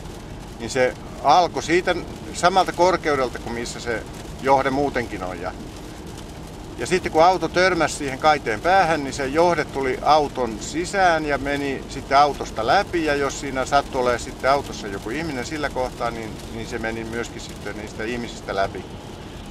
niin 0.60 0.70
se 0.70 0.94
alkoi 1.24 1.64
siitä 1.64 1.96
samalta 2.34 2.72
korkeudelta 2.72 3.40
kuin 3.40 3.54
missä 3.54 3.80
se 3.80 4.04
johde 4.42 4.70
muutenkin 4.70 5.24
on. 5.24 5.42
Ja, 5.42 5.52
ja 6.78 6.88
sitten 6.88 7.12
kun 7.12 7.24
auto 7.24 7.48
törmäsi 7.48 7.96
siihen 7.96 8.20
kaiteen 8.20 8.62
päähän, 8.62 9.04
niin 9.04 9.14
se 9.14 9.28
johde 9.28 9.66
tuli 9.66 10.00
auton 10.02 10.58
sisään 10.60 11.26
ja 11.26 11.38
meni 11.38 11.84
sitten 11.90 12.18
autosta 12.18 12.68
läpi. 12.68 13.06
Ja 13.06 13.16
jos 13.16 13.40
siinä 13.40 13.66
sattui 13.66 14.02
olemaan 14.02 14.20
sitten 14.20 14.52
autossa 14.52 14.88
joku 14.88 15.10
ihminen 15.10 15.46
sillä 15.46 15.70
kohtaa, 15.70 16.12
niin, 16.12 16.30
niin 16.54 16.68
se 16.68 16.80
meni 16.80 17.04
myöskin 17.04 17.42
sitten 17.42 17.78
niistä 17.78 18.04
ihmisistä 18.04 18.56
läpi. 18.56 18.86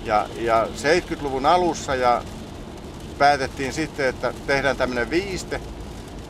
Ja, 0.05 0.27
ja 0.41 0.69
70-luvun 0.77 1.47
alussa 1.47 1.95
ja 1.95 2.23
päätettiin 3.19 3.73
sitten, 3.73 4.07
että 4.07 4.35
tehdään 4.47 4.77
tämmöinen 4.77 5.11
viiste, 5.11 5.61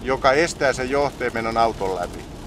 joka 0.02 0.32
estää 0.32 0.72
sen 0.72 0.90
johteen 0.90 1.34
menon 1.34 1.56
auton 1.56 1.94
läpi. 1.94 2.37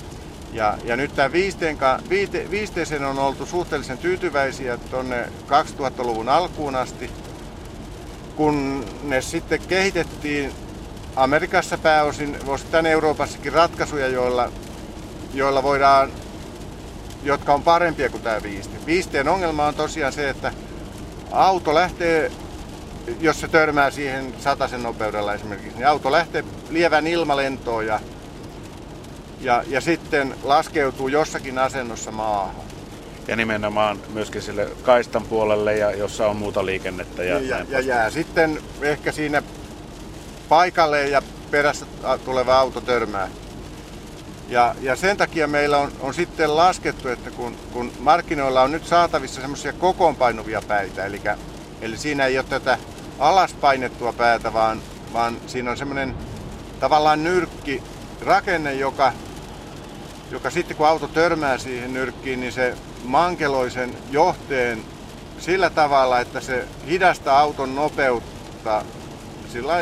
Ja, 0.54 0.78
ja 0.84 0.96
nyt 0.96 1.16
tämä 1.16 1.32
viisteen, 1.32 1.78
viite, 2.10 2.48
viisteeseen 2.52 3.04
on 3.04 3.20
oltu 3.20 3.46
suhteellisen 3.46 3.98
tyytyväisiä 3.98 4.78
tuonne 4.78 5.30
2000-luvun 5.48 6.30
alkuun 6.30 6.76
asti, 6.76 7.10
kun 8.36 8.86
ne 9.04 9.22
sitten 9.22 9.60
kehitettiin 9.68 10.54
Amerikassa 11.16 11.78
pääosin, 11.78 12.38
osittain 12.48 12.86
Euroopassakin 12.86 13.54
ratkaisuja, 13.54 14.08
joilla, 14.08 14.52
joilla 15.34 15.64
voidaan, 15.64 16.12
jotka 17.24 17.54
on 17.54 17.64
parempia 17.64 18.10
kuin 18.10 18.24
tämä 18.24 18.44
viiste. 18.44 18.78
Viisteen 18.86 19.28
ongelma 19.28 19.68
on 19.68 19.76
tosiaan 19.76 20.14
se, 20.14 20.30
että 20.30 20.52
auto 21.32 21.76
lähtee, 21.76 22.32
jos 23.20 23.40
se 23.40 23.48
törmää 23.48 23.92
siihen 23.92 24.34
sataisen 24.40 24.84
nopeudella 24.84 25.34
esimerkiksi, 25.34 25.78
niin 25.78 25.88
auto 25.88 26.12
lähtee 26.12 26.44
lievän 26.70 27.08
ilmalentoon 27.08 27.86
ja 27.86 28.00
ja, 29.42 29.64
ja 29.68 29.82
sitten 29.82 30.36
laskeutuu 30.44 31.08
jossakin 31.08 31.58
asennossa 31.58 32.12
maahan. 32.12 32.56
Ja 33.28 33.36
nimenomaan 33.36 34.00
myöskin 34.14 34.42
sille 34.42 34.70
kaistan 34.84 35.24
puolelle, 35.24 35.78
ja 35.78 35.92
jossa 35.92 36.28
on 36.28 36.36
muuta 36.36 36.66
liikennettä. 36.66 37.24
Ja, 37.24 37.40
ja, 37.40 37.66
ja 37.70 37.80
jää 37.80 38.10
sitten 38.10 38.62
ehkä 38.82 39.12
siinä 39.12 39.44
paikalle 40.50 41.08
ja 41.08 41.22
perässä 41.52 41.86
tuleva 42.26 42.60
auto 42.60 42.82
törmää. 42.82 43.30
Ja, 44.50 44.76
ja 44.82 44.96
sen 44.96 45.18
takia 45.18 45.48
meillä 45.48 45.78
on, 45.78 45.92
on 46.00 46.14
sitten 46.14 46.56
laskettu, 46.56 47.08
että 47.08 47.32
kun, 47.32 47.56
kun 47.74 47.92
markkinoilla 48.00 48.62
on 48.62 48.72
nyt 48.72 48.86
saatavissa 48.86 49.42
semmoisia 49.42 49.74
kokoonpainuvia 49.74 50.62
päitä, 50.68 51.06
eli, 51.06 51.22
eli 51.82 51.98
siinä 51.98 52.26
ei 52.26 52.38
ole 52.38 52.46
tätä 52.50 52.78
alaspainettua 53.20 54.14
päätä, 54.14 54.54
vaan, 54.54 54.82
vaan 55.14 55.38
siinä 55.48 55.72
on 55.72 55.78
semmoinen 55.78 56.16
tavallaan 56.80 57.24
nyrkki 57.24 57.84
rakenne, 58.22 58.74
joka 58.74 59.14
joka 60.32 60.50
sitten 60.50 60.78
kun 60.78 60.88
auto 60.88 61.08
törmää 61.08 61.58
siihen 61.58 61.94
nyrkkiin, 61.94 62.40
niin 62.40 62.54
se 62.54 62.78
mankeloi 63.04 63.72
sen 63.72 63.96
johteen 64.12 64.84
sillä 65.40 65.70
tavalla, 65.70 66.20
että 66.20 66.42
se 66.42 66.68
hidastaa 66.88 67.40
auton 67.40 67.76
nopeutta 67.76 68.86
sillä 69.52 69.74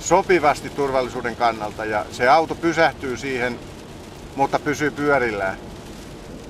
sopivasti 0.00 0.70
turvallisuuden 0.70 1.36
kannalta 1.36 1.84
ja 1.84 2.06
se 2.12 2.28
auto 2.28 2.54
pysähtyy 2.54 3.16
siihen, 3.16 3.58
mutta 4.36 4.58
pysyy 4.58 4.90
pyörillään. 4.90 5.58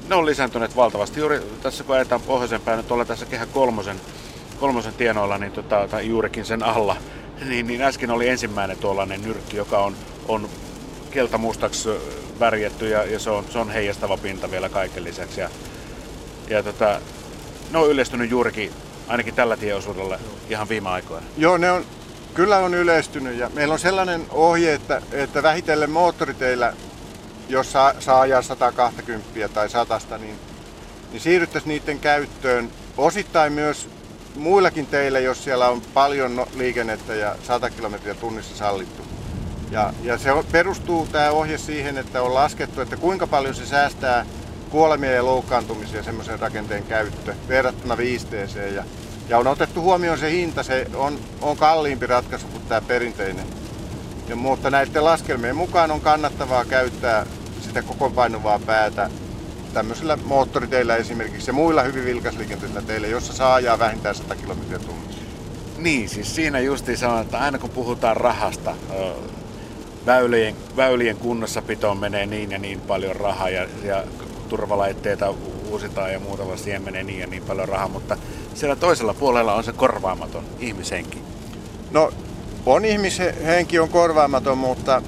Ne 0.09 0.15
on 0.15 0.27
lisääntyneet 0.27 0.77
valtavasti. 0.77 1.21
Juuri 1.21 1.41
tässä 1.63 1.85
kun 1.85 1.95
ajetaan 1.95 2.21
pohjoisen 2.21 2.61
päin, 2.61 2.77
nyt 2.77 2.91
ollaan 2.91 3.07
tässä 3.07 3.27
kehä 3.27 3.47
kolmosen, 3.47 4.01
kolmosen 4.61 4.95
tienoilla, 4.95 5.39
niin 5.39 5.53
tota, 5.53 5.89
tai 5.91 6.09
juurikin 6.09 6.45
sen 6.45 6.63
alla, 6.63 6.97
niin, 7.49 7.67
niin 7.67 7.83
äsken 7.83 8.11
oli 8.11 8.29
ensimmäinen 8.29 8.79
tuollainen 8.79 9.23
nyrkki, 9.23 9.57
joka 9.57 9.79
on, 9.79 9.97
on 10.29 10.49
keltamustaksi 11.11 11.89
värjetty 12.41 12.89
ja, 12.89 13.05
ja 13.05 13.19
se, 13.19 13.31
on, 13.31 13.45
se 13.51 13.59
on 13.59 13.71
heijastava 13.71 14.17
pinta 14.17 14.51
vielä 14.51 14.69
kaiken 14.69 15.05
lisäksi. 15.05 15.41
Ja, 15.41 15.51
ja 16.49 16.63
tota, 16.63 17.01
ne 17.71 17.79
on 17.79 17.91
yleistynyt 17.91 18.31
juurikin 18.31 18.73
ainakin 19.09 19.35
tällä 19.35 19.57
tieosuudella 19.57 20.19
ihan 20.51 20.69
viime 20.69 20.89
aikoina. 20.89 21.27
Joo, 21.37 21.57
ne 21.57 21.71
on, 21.71 21.85
kyllä 22.35 22.59
on 22.59 22.75
yleistynyt 22.75 23.39
ja 23.39 23.51
meillä 23.55 23.73
on 23.73 23.79
sellainen 23.79 24.27
ohje, 24.31 24.75
että, 24.75 25.03
että 25.13 25.43
vähitellen 25.43 25.91
moottoriteillä, 25.91 26.73
jos 27.49 27.73
saa, 27.73 27.95
saa 28.01 28.21
ajaa 28.21 28.43
120 28.43 29.49
tai 29.49 29.71
100, 29.71 30.01
niin, 30.19 30.39
niin 31.11 31.21
siirryttäisiin 31.21 31.69
niiden 31.69 31.99
käyttöön 31.99 32.71
osittain 32.97 33.53
myös 33.53 33.89
muillakin 34.37 34.87
teillä, 34.87 35.19
jos 35.19 35.45
siellä 35.45 35.69
on 35.69 35.83
paljon 35.95 36.37
no, 36.37 36.49
liikennettä 36.57 37.15
ja 37.15 37.37
100 37.43 37.71
kilometriä 37.71 38.15
tunnissa 38.15 38.57
sallittu. 38.57 39.18
Ja, 39.71 39.93
ja 40.03 40.19
se 40.19 40.31
perustuu 40.53 41.07
tämä 41.07 41.31
ohje 41.31 41.59
siihen, 41.59 41.99
että 41.99 42.23
on 42.23 42.35
laskettu, 42.35 42.81
että 42.81 42.97
kuinka 42.97 43.27
paljon 43.27 43.55
se 43.55 43.67
säästää 43.67 44.27
kuolemia 44.71 45.13
ja 45.13 45.25
loukkaantumisia 45.25 46.03
semmoisen 46.03 46.41
rakenteen 46.41 46.83
käyttö 46.83 47.35
verrattuna 47.49 47.97
viisteeseen. 47.97 48.75
Ja, 48.75 48.85
ja 49.29 49.39
on 49.39 49.47
otettu 49.47 49.83
huomioon 49.83 50.19
se 50.19 50.31
hinta, 50.31 50.63
se 50.63 50.87
on, 50.95 51.19
on 51.41 51.57
kalliimpi 51.57 52.07
ratkaisu 52.07 52.47
kuin 52.47 52.63
tämä 52.69 52.81
perinteinen. 52.81 53.47
Ja, 54.29 54.37
mutta 54.37 54.71
näiden 54.71 55.05
laskelmien 55.05 55.57
mukaan 55.57 55.91
on 55.91 56.01
kannattavaa 56.01 56.65
käyttää 56.65 57.27
sitä 57.61 57.83
koko 57.83 58.11
painuvaa 58.11 58.59
päätä 58.59 59.11
tämmöisillä 59.75 60.19
moottoriteillä 60.25 60.97
esimerkiksi 60.97 61.51
ja 61.51 61.55
muilla 61.55 61.83
hyvin 61.83 62.05
vilkasliikenteisillä 62.05 62.83
teillä, 62.83 63.07
jossa 63.07 63.33
saa 63.33 63.55
ajaa 63.55 63.79
vähintään 63.79 64.15
100 64.15 64.37
kilometriä 64.37 64.79
tunnissa. 64.79 65.23
Niin, 65.79 66.09
siis 66.09 66.35
siinä 66.35 66.61
justiin 66.61 66.99
sanon, 66.99 67.23
että 67.23 67.39
aina 67.39 67.59
kun 67.59 67.71
puhutaan 67.71 68.17
rahasta, 68.17 68.75
väylien, 70.09 70.57
väylien 70.77 71.17
kunnossapitoon 71.17 71.99
menee 71.99 72.27
niin 72.27 72.51
ja 72.51 72.59
niin 72.59 72.81
paljon 72.81 73.17
rahaa 73.17 73.51
ja, 73.51 73.67
ja 73.85 74.05
turvalaitteita 74.49 75.35
uusitaan 75.71 76.13
ja 76.13 76.21
muuta, 76.21 76.57
siihen 76.57 76.83
menee 76.83 77.05
niin 77.05 77.21
ja 77.21 77.27
niin 77.27 77.43
paljon 77.43 77.69
rahaa, 77.69 77.89
mutta 77.89 78.17
siellä 78.55 78.77
toisella 78.77 79.15
puolella 79.15 79.55
on 79.55 79.65
se 79.65 79.73
korvaamaton 79.73 80.45
ihmishenki. 80.59 81.19
No, 81.91 82.13
on 82.67 82.85
ihmishenki 82.85 83.79
on 83.79 83.89
korvaamaton, 83.89 84.59
mutta, 84.59 85.03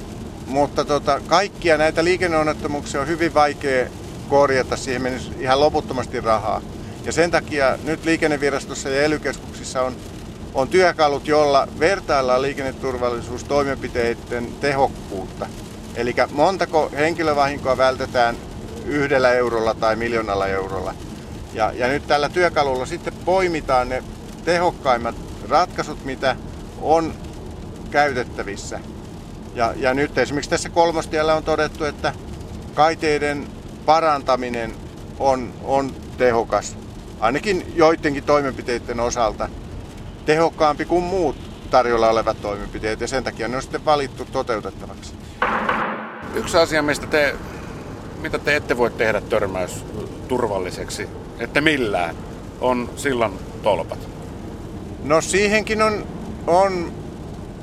mutta 0.46 0.84
tota, 0.84 1.20
kaikkia 1.26 1.78
näitä 1.78 2.04
liikenneonnettomuuksia 2.04 3.00
on 3.00 3.08
hyvin 3.08 3.34
vaikea 3.34 3.86
korjata, 4.28 4.76
siihen 4.76 5.02
menisi 5.02 5.30
ihan 5.38 5.60
loputtomasti 5.60 6.20
rahaa. 6.20 6.60
Ja 7.04 7.12
sen 7.12 7.30
takia 7.30 7.78
nyt 7.84 8.04
liikennevirastossa 8.04 8.88
ja 8.88 9.02
ely 9.02 9.20
on, 9.86 9.96
on 10.54 10.68
työkalut, 10.68 11.28
joilla 11.28 11.68
vertaillaan 11.78 12.42
liikenneturvallisuustoimenpiteiden 12.42 14.52
tehokkuutta. 14.60 15.46
Eli 15.94 16.14
montako 16.32 16.90
henkilövahinkoa 16.96 17.76
vältetään 17.76 18.36
yhdellä 18.86 19.32
eurolla 19.32 19.74
tai 19.74 19.96
miljoonalla 19.96 20.46
eurolla. 20.46 20.94
Ja, 21.54 21.72
ja 21.72 21.88
nyt 21.88 22.06
tällä 22.06 22.28
työkalulla 22.28 22.86
sitten 22.86 23.12
poimitaan 23.24 23.88
ne 23.88 24.02
tehokkaimmat 24.44 25.14
ratkaisut, 25.48 26.04
mitä 26.04 26.36
on 26.80 27.14
käytettävissä. 27.90 28.80
Ja, 29.54 29.74
ja 29.76 29.94
nyt 29.94 30.18
esimerkiksi 30.18 30.50
tässä 30.50 30.68
kolmostiellä 30.68 31.34
on 31.34 31.44
todettu, 31.44 31.84
että 31.84 32.12
kaiteiden 32.74 33.46
parantaminen 33.86 34.74
on, 35.18 35.52
on 35.64 35.94
tehokas, 36.18 36.76
ainakin 37.20 37.72
joidenkin 37.76 38.24
toimenpiteiden 38.24 39.00
osalta, 39.00 39.48
tehokkaampi 40.30 40.84
kuin 40.84 41.04
muut 41.04 41.36
tarjolla 41.70 42.10
olevat 42.10 42.42
toimenpiteet 42.42 43.00
ja 43.00 43.08
sen 43.08 43.24
takia 43.24 43.48
ne 43.48 43.56
on 43.56 43.62
sitten 43.62 43.84
valittu 43.84 44.24
toteutettavaksi. 44.24 45.14
Yksi 46.34 46.56
asia, 46.56 46.82
mistä 46.82 47.06
te, 47.06 47.34
mitä 48.20 48.38
te 48.38 48.56
ette 48.56 48.76
voi 48.76 48.90
tehdä 48.90 49.20
törmäys 49.20 49.84
turvalliseksi, 50.28 51.08
että 51.38 51.60
millään, 51.60 52.16
on 52.60 52.90
sillan 52.96 53.32
tolpat. 53.62 54.08
No 55.04 55.20
siihenkin 55.20 55.82
on, 55.82 56.06
on 56.46 56.92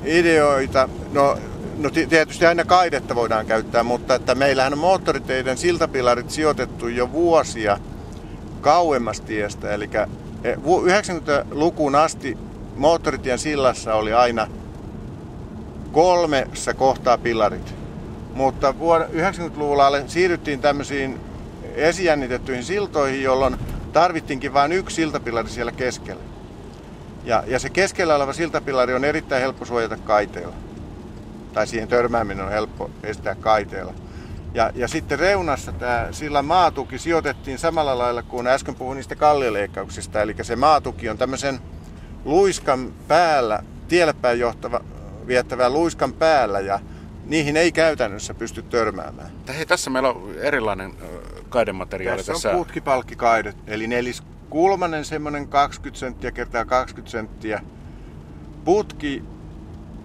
ideoita. 0.04 0.88
No 1.12 1.38
No 1.78 1.90
tietysti 1.90 2.46
aina 2.46 2.64
kaidetta 2.64 3.14
voidaan 3.14 3.46
käyttää, 3.46 3.82
mutta 3.82 4.14
että 4.14 4.34
meillähän 4.34 4.72
on 4.72 4.78
moottoriteiden 4.78 5.58
siltapilarit 5.58 6.30
sijoitettu 6.30 6.88
jo 6.88 7.12
vuosia 7.12 7.78
kauemmas 8.60 9.20
tiestä. 9.20 9.70
Eli 9.70 9.90
90-lukuun 10.46 11.94
e, 11.94 11.98
asti 11.98 12.38
moottoritien 12.78 13.38
sillassa 13.38 13.94
oli 13.94 14.12
aina 14.12 14.46
kolmessa 15.92 16.74
kohtaa 16.74 17.18
pilarit. 17.18 17.74
Mutta 18.34 18.70
90-luvulla 18.70 20.06
siirryttiin 20.06 20.60
tämmöisiin 20.60 21.20
esijännitettyihin 21.74 22.64
siltoihin, 22.64 23.22
jolloin 23.22 23.56
tarvittiinkin 23.92 24.54
vain 24.54 24.72
yksi 24.72 24.96
siltapilari 24.96 25.48
siellä 25.48 25.72
keskellä. 25.72 26.22
Ja, 27.24 27.44
ja 27.46 27.58
se 27.58 27.70
keskellä 27.70 28.16
oleva 28.16 28.32
siltapilari 28.32 28.94
on 28.94 29.04
erittäin 29.04 29.42
helppo 29.42 29.64
suojata 29.64 29.96
kaiteella 29.96 30.54
tai 31.52 31.66
siihen 31.66 31.88
törmääminen 31.88 32.44
on 32.44 32.52
helppo 32.52 32.90
estää 33.02 33.34
kaiteella. 33.34 33.94
Ja, 34.54 34.70
ja 34.74 34.88
sitten 34.88 35.18
reunassa 35.18 35.72
tämä 35.72 36.08
sillä 36.10 36.42
maatuki 36.42 36.98
sijoitettiin 36.98 37.58
samalla 37.58 37.98
lailla 37.98 38.22
kuin 38.22 38.46
äsken 38.46 38.74
puhuin 38.74 38.96
niistä 38.96 39.16
kallioleikkauksista. 39.16 40.22
Eli 40.22 40.36
se 40.42 40.56
maatuki 40.56 41.08
on 41.08 41.18
tämmöisen 41.18 41.60
luiskan 42.24 42.92
päällä, 43.08 43.62
tielle 43.88 44.12
päin 44.12 44.40
johtava, 44.40 44.80
viettävän 45.26 45.72
luiskan 45.72 46.12
päällä 46.12 46.60
ja 46.60 46.80
niihin 47.26 47.56
ei 47.56 47.72
käytännössä 47.72 48.34
pysty 48.34 48.62
törmäämään. 48.62 49.30
Hei, 49.56 49.66
tässä 49.66 49.90
meillä 49.90 50.08
on 50.08 50.34
erilainen 50.40 50.92
kaidemateriaali. 51.48 52.18
Tässä, 52.18 52.32
tässä 52.32 52.50
on 52.50 52.56
putkipalkkikaide, 52.56 53.54
eli 53.66 53.86
neliskulmanen 53.86 55.04
semmoinen 55.04 55.48
20 55.48 56.00
senttiä 56.00 56.30
kertaa 56.30 56.64
20 56.64 57.10
senttiä. 57.10 57.60
Putki 58.64 59.24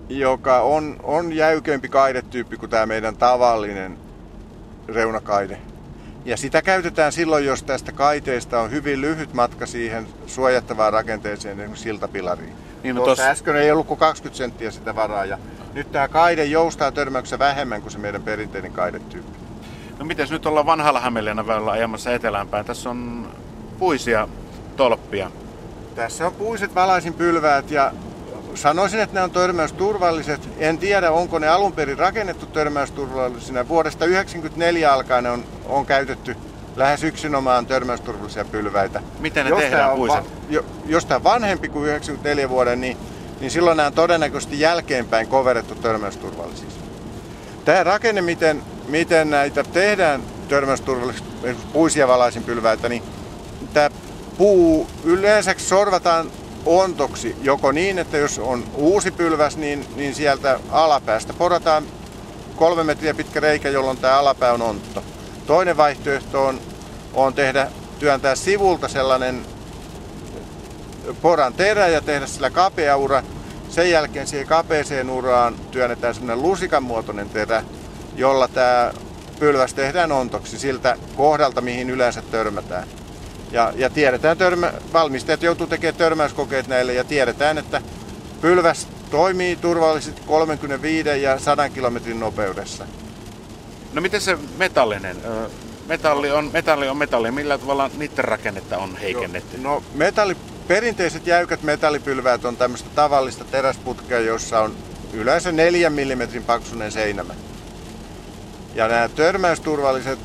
joka 0.09 0.61
on, 0.61 0.95
on 1.03 1.33
jäykempi 1.33 1.89
kaidetyyppi 1.89 2.57
kuin 2.57 2.69
tämä 2.69 2.85
meidän 2.85 3.17
tavallinen 3.17 3.97
reunakaide. 4.87 5.57
Ja 6.25 6.37
sitä 6.37 6.61
käytetään 6.61 7.11
silloin, 7.11 7.45
jos 7.45 7.63
tästä 7.63 7.91
kaiteesta 7.91 8.59
on 8.59 8.71
hyvin 8.71 9.01
lyhyt 9.01 9.33
matka 9.33 9.65
siihen 9.65 10.07
suojattavaan 10.27 10.93
rakenteeseen, 10.93 11.59
esimerkiksi 11.59 11.83
siltapilariin. 11.83 12.55
Niin, 12.83 12.95
no 12.95 13.03
Tuossa 13.03 13.23
äsken 13.23 13.55
ei 13.55 13.71
ollut 13.71 13.87
kuin 13.87 13.99
20 13.99 14.37
senttiä 14.37 14.71
sitä 14.71 14.95
varaa. 14.95 15.25
Ja 15.25 15.37
nyt 15.73 15.91
tämä 15.91 16.07
kaide 16.07 16.45
joustaa 16.45 16.91
törmäyksessä 16.91 17.39
vähemmän 17.39 17.81
kuin 17.81 17.91
se 17.91 17.97
meidän 17.97 18.23
perinteinen 18.23 18.71
kaidetyyppi. 18.71 19.37
No 19.99 20.05
miten 20.05 20.27
nyt 20.29 20.45
ollaan 20.45 20.65
vanhalla 20.65 20.99
Hämeenlinnan 20.99 21.47
väylällä 21.47 21.71
ajamassa 21.71 22.11
eteläänpäin? 22.13 22.65
Tässä 22.65 22.89
on 22.89 23.27
puisia 23.79 24.27
tolppia. 24.75 25.31
Tässä 25.95 26.27
on 26.27 26.33
puiset 26.33 26.75
valaisinpylväät 26.75 27.71
ja 27.71 27.91
Sanoisin, 28.55 28.99
että 28.99 29.19
ne 29.19 29.23
on 29.23 29.31
törmäysturvalliset. 29.31 30.49
En 30.57 30.77
tiedä, 30.77 31.11
onko 31.11 31.39
ne 31.39 31.47
alun 31.47 31.73
perin 31.73 31.97
rakennettu 31.97 32.45
törmäysturvallisina. 32.45 33.67
Vuodesta 33.67 33.99
1994 33.99 34.93
alkaen 34.93 35.27
on, 35.27 35.43
on 35.65 35.85
käytetty 35.85 36.35
lähes 36.75 37.03
yksinomaan 37.03 37.65
törmäysturvallisia 37.65 38.45
pylväitä. 38.45 39.01
Miten 39.19 39.45
ne 39.45 39.49
jos 39.49 39.59
tehdään 39.59 39.91
on 39.91 39.97
puiset? 39.97 40.23
Va- 40.53 40.63
jos 40.85 41.05
tämä 41.05 41.15
on 41.15 41.23
vanhempi 41.23 41.69
kuin 41.69 41.85
94 41.85 42.49
vuoden, 42.49 42.81
niin, 42.81 42.97
niin 43.39 43.51
silloin 43.51 43.77
nämä 43.77 43.87
on 43.87 43.93
todennäköisesti 43.93 44.59
jälkeenpäin 44.59 45.27
koverettu 45.27 45.75
törmäysturvallisiksi. 45.75 46.79
Tämä 47.65 47.83
rakenne, 47.83 48.21
miten, 48.21 48.61
miten 48.87 49.29
näitä 49.29 49.63
tehdään 49.63 50.21
törmäysturvallisiksi, 50.49 51.29
puisia 51.73 52.07
valaisinpylväitä, 52.07 52.89
niin 52.89 53.03
tämä 53.73 53.89
puu 54.37 54.87
yleensä 55.03 55.55
sorvataan 55.57 56.31
ontoksi 56.65 57.35
joko 57.41 57.71
niin, 57.71 57.99
että 57.99 58.17
jos 58.17 58.39
on 58.39 58.63
uusi 58.75 59.11
pylväs, 59.11 59.57
niin, 59.57 59.85
niin 59.95 60.15
sieltä 60.15 60.59
alapäästä 60.71 61.33
porataan 61.33 61.83
kolme 62.55 62.83
metriä 62.83 63.13
pitkä 63.13 63.39
reikä, 63.39 63.69
jolloin 63.69 63.97
tämä 63.97 64.19
alapää 64.19 64.53
on 64.53 64.61
ontto. 64.61 65.03
Toinen 65.47 65.77
vaihtoehto 65.77 66.45
on, 66.45 66.59
on 67.13 67.33
tehdä, 67.33 67.67
työntää 67.99 68.35
sivulta 68.35 68.87
sellainen 68.87 69.45
poran 71.21 71.53
terä 71.53 71.87
ja 71.87 72.01
tehdä 72.01 72.27
sillä 72.27 72.49
kapea 72.49 72.97
ura. 72.97 73.23
Sen 73.69 73.91
jälkeen 73.91 74.27
siihen 74.27 74.47
kapeeseen 74.47 75.09
uraan 75.09 75.55
työnnetään 75.71 76.13
sellainen 76.13 76.41
lusikan 76.41 76.83
muotoinen 76.83 77.29
terä, 77.29 77.63
jolla 78.15 78.47
tämä 78.47 78.93
pylväs 79.39 79.73
tehdään 79.73 80.11
ontoksi 80.11 80.59
siltä 80.59 80.97
kohdalta, 81.15 81.61
mihin 81.61 81.89
yleensä 81.89 82.21
törmätään. 82.31 82.87
Ja, 83.53 83.73
ja 83.75 83.89
tiedetään, 83.89 84.37
törmä, 84.37 84.73
valmistajat 84.93 85.43
joutuu 85.43 85.67
tekemään 85.67 85.95
törmäyskokeet 85.95 86.67
näille 86.67 86.93
ja 86.93 87.03
tiedetään, 87.03 87.57
että 87.57 87.81
pylväs 88.41 88.87
toimii 89.11 89.55
turvallisesti 89.55 90.21
35 90.27 91.21
ja 91.21 91.39
100 91.39 91.69
kilometrin 91.69 92.19
nopeudessa. 92.19 92.85
No 93.93 94.01
miten 94.01 94.21
se 94.21 94.37
metallinen? 94.57 95.17
Metalli 95.87 96.31
on, 96.31 96.49
metalli 96.53 96.87
on 96.87 96.97
metalli. 96.97 97.31
Millä 97.31 97.57
tavalla 97.57 97.89
niiden 97.97 98.25
rakennetta 98.25 98.77
on 98.77 98.97
heikennetty? 98.97 99.57
No, 99.57 99.73
no 99.73 99.83
metalli, 99.95 100.37
perinteiset 100.67 101.27
jäykät 101.27 101.63
metallipylväät 101.63 102.45
on 102.45 102.57
tämmöistä 102.57 102.89
tavallista 102.95 103.43
teräsputkea, 103.43 104.19
jossa 104.19 104.59
on 104.59 104.75
yleensä 105.13 105.51
4 105.51 105.89
mm 105.89 106.43
paksunen 106.45 106.91
seinämä. 106.91 107.33
Ja 108.75 108.87
nämä 108.87 109.09
törmäysturvalliset 109.09 110.19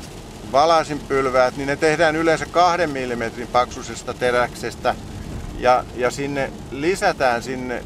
valaisinpylväät, 0.51 1.57
niin 1.57 1.67
ne 1.67 1.75
tehdään 1.75 2.15
yleensä 2.15 2.45
kahden 2.45 2.89
millimetrin 2.89 3.47
paksuisesta 3.47 4.13
teräksestä 4.13 4.95
ja, 5.59 5.83
ja 5.95 6.11
sinne 6.11 6.51
lisätään 6.71 7.43
sinne 7.43 7.83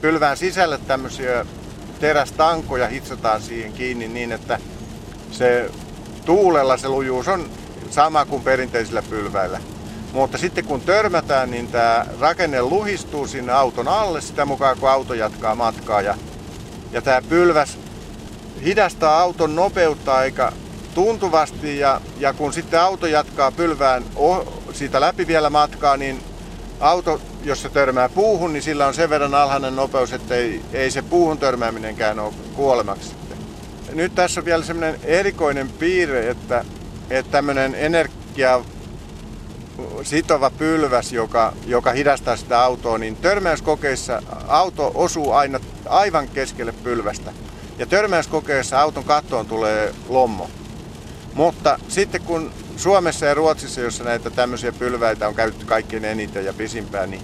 pylvään 0.00 0.36
sisälle 0.36 0.78
tämmöisiä 0.78 1.46
terästankoja 2.00 2.88
hitsataan 2.88 3.42
siihen 3.42 3.72
kiinni 3.72 4.08
niin, 4.08 4.32
että 4.32 4.58
se 5.30 5.70
tuulella 6.24 6.76
se 6.76 6.88
lujuus 6.88 7.28
on 7.28 7.50
sama 7.90 8.24
kuin 8.24 8.42
perinteisillä 8.42 9.02
pylväillä. 9.02 9.60
Mutta 10.12 10.38
sitten 10.38 10.64
kun 10.64 10.80
törmätään, 10.80 11.50
niin 11.50 11.68
tämä 11.68 12.06
rakenne 12.20 12.62
luhistuu 12.62 13.26
sinne 13.26 13.52
auton 13.52 13.88
alle 13.88 14.20
sitä 14.20 14.44
mukaan, 14.44 14.78
kun 14.78 14.90
auto 14.90 15.14
jatkaa 15.14 15.54
matkaa. 15.54 16.00
Ja, 16.00 16.14
ja 16.92 17.02
tämä 17.02 17.22
pylväs 17.28 17.78
hidastaa 18.64 19.20
auton 19.20 19.56
nopeutta 19.56 20.14
aika 20.14 20.52
tuntuvasti 20.98 21.78
ja, 21.78 22.00
ja 22.18 22.32
kun 22.32 22.52
sitten 22.52 22.80
auto 22.80 23.06
jatkaa 23.06 23.52
pylvään 23.52 24.04
oh, 24.16 24.62
siitä 24.72 25.00
läpi 25.00 25.26
vielä 25.26 25.50
matkaa, 25.50 25.96
niin 25.96 26.22
auto, 26.80 27.20
jos 27.44 27.62
se 27.62 27.68
törmää 27.68 28.08
puuhun, 28.08 28.52
niin 28.52 28.62
sillä 28.62 28.86
on 28.86 28.94
sen 28.94 29.10
verran 29.10 29.34
alhainen 29.34 29.76
nopeus, 29.76 30.12
että 30.12 30.34
ei, 30.34 30.62
ei 30.72 30.90
se 30.90 31.02
puuhun 31.02 31.38
törmääminenkään 31.38 32.18
ole 32.18 32.34
kuolemaksi. 32.54 33.12
Nyt 33.92 34.14
tässä 34.14 34.40
on 34.40 34.44
vielä 34.44 34.64
semmoinen 34.64 35.00
erikoinen 35.04 35.68
piirre, 35.68 36.30
että, 36.30 36.64
että 37.10 37.32
tämmöinen 37.32 37.74
energia 37.74 38.60
sitova 40.02 40.50
pylväs, 40.50 41.12
joka, 41.12 41.52
joka 41.66 41.92
hidastaa 41.92 42.36
sitä 42.36 42.60
autoa, 42.60 42.98
niin 42.98 43.16
törmäyskokeissa 43.16 44.22
auto 44.48 44.92
osuu 44.94 45.32
aina 45.32 45.60
aivan 45.88 46.28
keskelle 46.28 46.72
pylvästä. 46.72 47.32
Ja 47.78 47.86
törmäyskokeissa 47.86 48.80
auton 48.80 49.04
kattoon 49.04 49.46
tulee 49.46 49.94
lommo. 50.08 50.50
Mutta 51.38 51.78
sitten 51.88 52.20
kun 52.20 52.50
Suomessa 52.76 53.26
ja 53.26 53.34
Ruotsissa, 53.34 53.80
jossa 53.80 54.04
näitä 54.04 54.30
tämmöisiä 54.30 54.72
pylväitä 54.72 55.28
on 55.28 55.34
käytetty 55.34 55.66
kaikkein 55.66 56.04
eniten 56.04 56.44
ja 56.44 56.52
pisimpään, 56.52 57.10
niin 57.10 57.22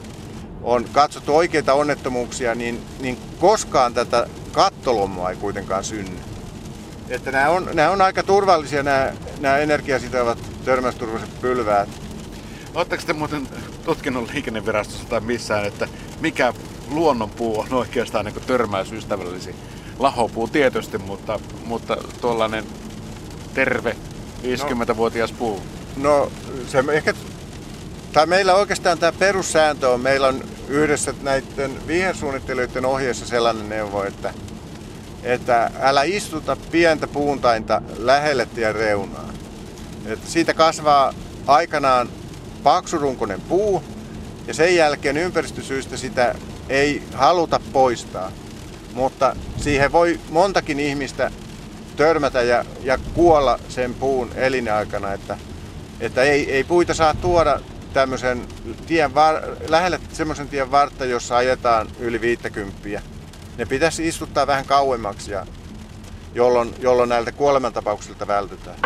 on 0.62 0.85
katsottu 0.92 1.37
oikeita 1.37 1.74
onnettomuuksia, 1.74 2.55
niin, 2.55 2.83
niin 3.00 3.18
koskaan 3.38 3.94
tätä 3.94 4.27
kattolommoa 4.53 5.31
ei 5.31 5.37
kuitenkaan 5.37 5.85
synny. 5.85 6.16
Että 7.09 7.33
nämä 7.33 7.48
on, 7.48 7.70
nämä 7.72 7.90
on 7.90 8.03
aika 8.03 8.22
turvallisia 8.22 8.83
nämä, 8.83 9.12
nämä 9.40 9.59
energiasitovat 9.59 10.38
törmäysturvalliset 10.64 11.40
pylväät. 11.40 11.88
Oletteko 12.74 13.03
te 13.07 13.12
muuten 13.12 13.48
tutkinut 13.85 14.33
liikennevirastossa 14.33 15.09
tai 15.09 15.20
missään, 15.20 15.64
että 15.64 15.88
mikä 16.20 16.53
luonnonpuu 16.90 17.61
on 17.61 17.72
oikeastaan 17.72 18.24
niin 18.24 18.35
törmäysystävällisiä? 18.46 19.55
Lahopuu 19.98 20.48
tietysti, 20.48 20.98
mutta, 20.98 21.40
mutta 21.64 21.96
tuollainen 22.20 22.64
terve 23.55 23.97
50-vuotias 24.43 25.31
no, 25.31 25.38
puu. 25.38 25.62
No 25.97 26.33
se 26.67 26.85
ehkä, 26.93 27.14
tai 28.12 28.27
meillä 28.27 28.55
oikeastaan 28.55 28.99
tämä 28.99 29.12
perussääntö 29.12 29.90
on, 29.90 30.01
meillä 30.01 30.27
on 30.27 30.45
yhdessä 30.69 31.14
näiden 31.23 31.87
vihersuunnittelijoiden 31.87 32.87
ohjeessa 32.87 33.27
sellainen 33.27 33.69
neuvo, 33.69 34.03
että, 34.03 34.35
että 35.23 35.71
älä 35.81 36.03
istuta 36.03 36.57
pientä 36.71 37.07
puuntainta 37.07 37.83
lähelle 37.99 38.47
tien 38.47 38.75
reunaa. 38.75 39.29
Että 40.07 40.31
siitä 40.31 40.55
kasvaa 40.55 41.14
aikanaan 41.47 42.09
paksurunkoinen 42.62 43.40
puu 43.40 43.83
ja 44.47 44.55
sen 44.55 44.77
jälkeen 44.77 45.17
ympäristösyistä 45.17 45.97
sitä 45.97 46.35
ei 46.69 47.03
haluta 47.14 47.61
poistaa. 47.73 48.33
Mutta 48.95 49.37
siihen 49.57 49.93
voi 49.93 50.21
montakin 50.31 50.81
ihmistä 50.81 51.31
törmätä 51.96 52.42
ja, 52.42 52.64
ja 52.83 52.98
kuolla 53.14 53.59
sen 53.68 53.94
puun 53.94 54.30
elinaikana, 54.35 55.12
että, 55.12 55.38
että 56.00 56.22
ei, 56.22 56.52
ei 56.52 56.64
puita 56.64 56.94
saa 56.94 57.14
tuoda 57.14 57.61
tämmöisen 57.92 58.46
tien 58.87 59.14
var, 59.14 59.35
lähelle 59.68 60.00
semmoisen 60.12 60.48
tien 60.48 60.70
vartta, 60.70 61.04
jossa 61.04 61.37
ajetaan 61.37 61.88
yli 61.98 62.20
50. 62.20 63.02
Ne 63.59 63.66
pitäisi 63.66 64.09
istuttaa 64.09 64.46
vähän 64.46 64.64
kauemmaksi, 64.64 65.33
ja, 65.33 65.46
jolloin, 66.35 66.74
jolloin 66.78 67.09
näiltä 67.09 67.33
kuolemantapauksilta 67.33 68.26
vältytään. 68.26 68.78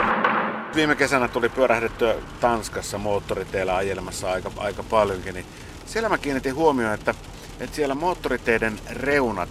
Viime 0.75 0.97
kesänä 0.97 1.29
tuli 1.29 1.49
pyörähdettyä 1.49 2.15
Tanskassa 2.41 2.99
moottoriteillä 2.99 3.77
ajelemassa 3.77 4.33
aika, 4.33 4.51
aika 4.57 4.83
paljonkin, 4.83 5.35
niin 5.35 5.47
siellä 5.87 6.09
mä 6.09 6.19
kiinnitin 6.19 6.55
huomioon, 6.55 6.95
että, 6.95 7.15
että 7.61 7.77
siellä 7.77 7.95
moottoriteiden 7.95 8.79
reunat 8.91 9.49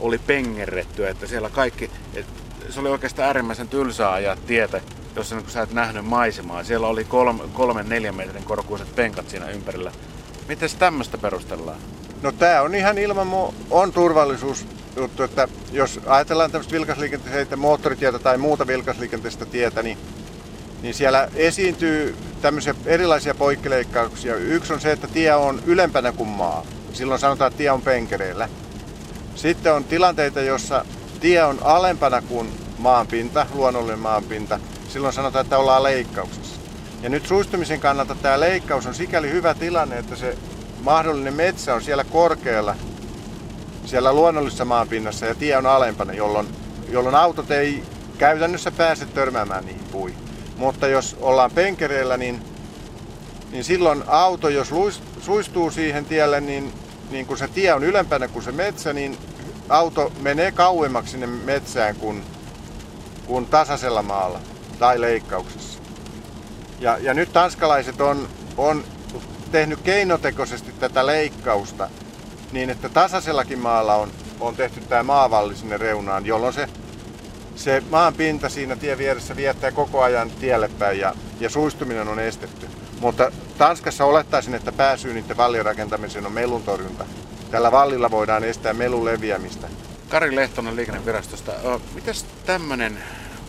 oli 0.00 0.18
pengerrettyä, 0.18 1.10
että 1.10 1.26
siellä 1.26 1.50
kaikki, 1.50 1.90
että 2.14 2.47
se 2.70 2.80
oli 2.80 2.88
oikeastaan 2.88 3.26
äärimmäisen 3.26 3.68
tylsää 3.68 4.12
ajaa 4.12 4.36
tietä, 4.36 4.80
jos 5.16 5.32
niin 5.32 5.50
sä 5.50 5.62
et 5.62 5.72
nähnyt 5.72 6.04
maisemaa. 6.04 6.64
Siellä 6.64 6.86
oli 6.86 7.04
kolme, 7.04 7.44
kolmen 7.52 7.88
neljän 7.88 8.14
metrin 8.14 8.44
korkuiset 8.44 8.96
penkat 8.96 9.30
siinä 9.30 9.50
ympärillä. 9.50 9.92
Miten 10.48 10.68
tämmöistä 10.78 11.18
perustellaan? 11.18 11.78
No 12.22 12.32
tämä 12.32 12.62
on 12.62 12.74
ihan 12.74 12.98
ilman 12.98 13.28
on 13.70 13.92
turvallisuus 13.92 14.66
juttu, 14.96 15.22
että 15.22 15.48
jos 15.72 16.00
ajatellaan 16.06 16.50
tämmöistä 16.50 16.72
vilkasliikenteistä 16.72 17.56
moottoritietä 17.56 18.18
tai 18.18 18.38
muuta 18.38 18.66
vilkasliikenteistä 18.66 19.46
tietä, 19.46 19.82
niin, 19.82 19.98
niin 20.82 20.94
siellä 20.94 21.28
esiintyy 21.34 22.16
tämmöisiä 22.42 22.74
erilaisia 22.86 23.34
poikkileikkauksia. 23.34 24.36
Yksi 24.36 24.72
on 24.72 24.80
se, 24.80 24.92
että 24.92 25.06
tie 25.06 25.34
on 25.34 25.62
ylempänä 25.66 26.12
kuin 26.12 26.28
maa. 26.28 26.66
Silloin 26.92 27.20
sanotaan, 27.20 27.48
että 27.48 27.58
tie 27.58 27.70
on 27.70 27.82
penkereillä. 27.82 28.48
Sitten 29.34 29.74
on 29.74 29.84
tilanteita, 29.84 30.40
jossa 30.40 30.84
tie 31.20 31.44
on 31.44 31.58
alempana 31.62 32.22
kuin 32.22 32.52
maanpinta, 32.78 33.46
luonnollinen 33.54 33.98
maanpinta, 33.98 34.60
silloin 34.88 35.14
sanotaan, 35.14 35.44
että 35.44 35.58
ollaan 35.58 35.82
leikkauksessa. 35.82 36.60
Ja 37.02 37.08
nyt 37.08 37.26
suistumisen 37.26 37.80
kannalta 37.80 38.14
tämä 38.14 38.40
leikkaus 38.40 38.86
on 38.86 38.94
sikäli 38.94 39.30
hyvä 39.30 39.54
tilanne, 39.54 39.98
että 39.98 40.16
se 40.16 40.36
mahdollinen 40.82 41.34
metsä 41.34 41.74
on 41.74 41.82
siellä 41.82 42.04
korkealla, 42.04 42.76
siellä 43.84 44.12
luonnollisessa 44.12 44.64
maanpinnassa 44.64 45.26
ja 45.26 45.34
tie 45.34 45.56
on 45.56 45.66
alempana, 45.66 46.12
jolloin, 46.12 46.48
jolloin 46.88 47.14
autot 47.14 47.50
ei 47.50 47.82
käytännössä 48.18 48.70
pääse 48.70 49.06
törmäämään 49.06 49.66
niihin 49.66 49.84
puihin. 49.92 50.18
Mutta 50.56 50.88
jos 50.88 51.16
ollaan 51.20 51.50
penkereillä, 51.50 52.16
niin, 52.16 52.42
niin 53.50 53.64
silloin 53.64 54.04
auto, 54.06 54.48
jos 54.48 54.72
suistuu 55.20 55.70
siihen 55.70 56.04
tielle, 56.04 56.40
niin, 56.40 56.72
niin 57.10 57.26
kun 57.26 57.38
se 57.38 57.48
tie 57.48 57.74
on 57.74 57.84
ylempänä 57.84 58.28
kuin 58.28 58.42
se 58.42 58.52
metsä, 58.52 58.92
niin 58.92 59.18
auto 59.68 60.12
menee 60.20 60.52
kauemmaksi 60.52 61.10
sinne 61.10 61.26
metsään 61.26 61.96
kuin, 61.96 62.24
kuin 63.26 63.46
tasaisella 63.46 64.02
maalla 64.02 64.40
tai 64.78 65.00
leikkauksessa. 65.00 65.78
Ja, 66.80 66.98
ja 66.98 67.14
nyt 67.14 67.32
tanskalaiset 67.32 68.00
on, 68.00 68.28
on 68.56 68.84
tehnyt 69.52 69.80
keinotekoisesti 69.80 70.72
tätä 70.72 71.06
leikkausta 71.06 71.90
niin, 72.52 72.70
että 72.70 72.88
tasaisellakin 72.88 73.58
maalla 73.58 73.94
on, 73.94 74.10
on 74.40 74.56
tehty 74.56 74.80
tämä 74.80 75.02
maavalli 75.02 75.56
sinne 75.56 75.76
reunaan, 75.76 76.26
jolloin 76.26 76.52
se, 76.52 76.68
se 77.56 77.82
maan 77.90 78.14
pinta 78.14 78.48
siinä 78.48 78.76
tien 78.76 78.98
vieressä 78.98 79.36
viettää 79.36 79.72
koko 79.72 80.02
ajan 80.02 80.30
tielle 80.30 80.70
päin 80.78 80.98
ja, 80.98 81.14
ja 81.40 81.50
suistuminen 81.50 82.08
on 82.08 82.18
estetty. 82.18 82.66
Mutta 83.00 83.32
Tanskassa 83.58 84.04
olettaisin, 84.04 84.54
että 84.54 84.72
pääsyy 84.72 85.14
niiden 85.14 85.36
vallien 85.36 85.64
rakentamiseen 85.64 86.26
on 86.26 86.32
melun 86.32 86.62
torjunta. 86.62 87.04
Tällä 87.50 87.72
vallilla 87.72 88.10
voidaan 88.10 88.44
estää 88.44 88.72
melun 88.72 89.04
leviämistä. 89.04 89.68
Kari 90.08 90.36
Lehtonen 90.36 90.76
liikennevirastosta. 90.76 91.52
Miten 91.94 92.14
tämmöinen, 92.46 92.98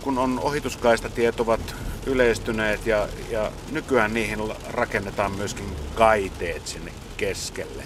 kun 0.02 0.18
on 0.18 0.40
ohituskaistatiet 0.40 1.40
ovat 1.40 1.76
yleistyneet 2.06 2.86
ja, 2.88 3.08
ja 3.30 3.52
nykyään 3.72 4.14
niihin 4.14 4.40
rakennetaan 4.70 5.32
myöskin 5.32 5.76
kaiteet 5.96 6.68
sinne 6.68 6.92
keskelle. 7.18 7.84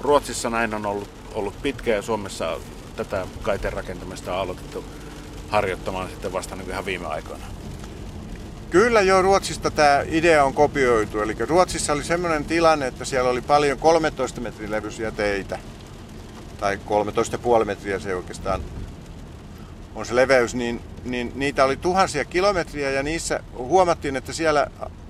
Ruotsissa 0.00 0.50
näin 0.50 0.74
on 0.74 0.86
ollut, 0.86 1.10
ollut 1.34 1.62
pitkä 1.62 1.94
ja 1.94 2.02
Suomessa 2.02 2.60
tätä 2.96 3.26
kaiteen 3.42 3.72
rakentamista 3.72 4.34
on 4.34 4.40
aloitettu 4.40 4.84
harjoittamaan 5.48 6.08
sitten 6.08 6.32
vasta 6.32 6.56
niin 6.56 6.70
ihan 6.70 6.86
viime 6.86 7.06
aikoina. 7.06 7.44
Kyllä 8.70 9.00
jo 9.00 9.22
Ruotsista 9.22 9.70
tämä 9.70 10.02
idea 10.06 10.44
on 10.44 10.54
kopioitu. 10.54 11.20
Eli 11.20 11.36
Ruotsissa 11.38 11.92
oli 11.92 12.04
sellainen 12.04 12.44
tilanne, 12.44 12.86
että 12.86 13.04
siellä 13.04 13.30
oli 13.30 13.40
paljon 13.40 13.78
13 13.78 14.40
metrin 14.40 14.70
levyisiä 14.70 15.10
teitä. 15.10 15.58
Tai 16.60 16.78
13,5 17.58 17.64
metriä 17.64 17.98
se 17.98 18.14
oikeastaan 18.14 18.60
on 19.94 20.06
se 20.06 20.16
leveys, 20.16 20.54
niin, 20.54 20.80
niin 21.04 21.32
niitä 21.34 21.64
oli 21.64 21.76
tuhansia 21.76 22.24
kilometriä 22.24 22.90
ja 22.90 23.02
niissä 23.02 23.40
huomattiin, 23.52 24.16
että 24.16 24.32
siellä 24.32 24.66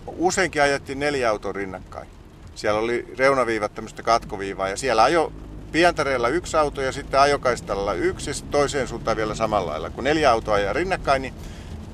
useinkin 0.06 0.62
ajettiin 0.62 0.98
neljä 0.98 1.30
autoa 1.30 1.52
rinnakkain. 1.52 2.08
Siellä 2.54 2.80
oli 2.80 3.14
reunaviivat 3.18 3.74
tämmöistä 3.74 4.02
katkoviivaa 4.02 4.68
ja 4.68 4.76
siellä 4.76 5.02
ajo 5.02 5.32
pientareella 5.72 6.28
yksi 6.28 6.56
auto 6.56 6.82
ja 6.82 6.92
sitten 6.92 7.20
ajokaistalla 7.20 7.94
yksi 7.94 8.30
ja 8.30 8.34
toiseen 8.50 8.88
suuntaan 8.88 9.16
vielä 9.16 9.34
samalla 9.34 9.70
lailla. 9.70 9.90
Kun 9.90 10.04
neljä 10.04 10.30
autoa 10.30 10.54
ajaa 10.54 10.72
rinnakkain, 10.72 11.22
niin 11.22 11.34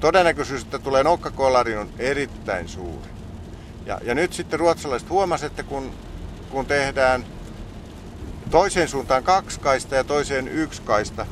todennäköisyys, 0.04 0.62
että 0.62 0.78
tulee 0.78 1.02
nokkakolari 1.02 1.76
on 1.76 1.88
erittäin 1.98 2.68
suuri. 2.68 3.08
Ja, 3.86 4.00
ja 4.02 4.14
nyt 4.14 4.32
sitten 4.32 4.60
ruotsalaiset 4.60 5.10
huomasivat, 5.10 5.52
että 5.52 5.62
kun, 5.62 5.90
kun 6.50 6.66
tehdään 6.66 7.24
toiseen 8.50 8.88
suuntaan 8.88 9.24
kaksi 9.24 9.60
kaista 9.60 9.94
ja 9.94 10.04
toiseen 10.04 10.48
yksi 10.48 10.82
kaista, 10.82 11.26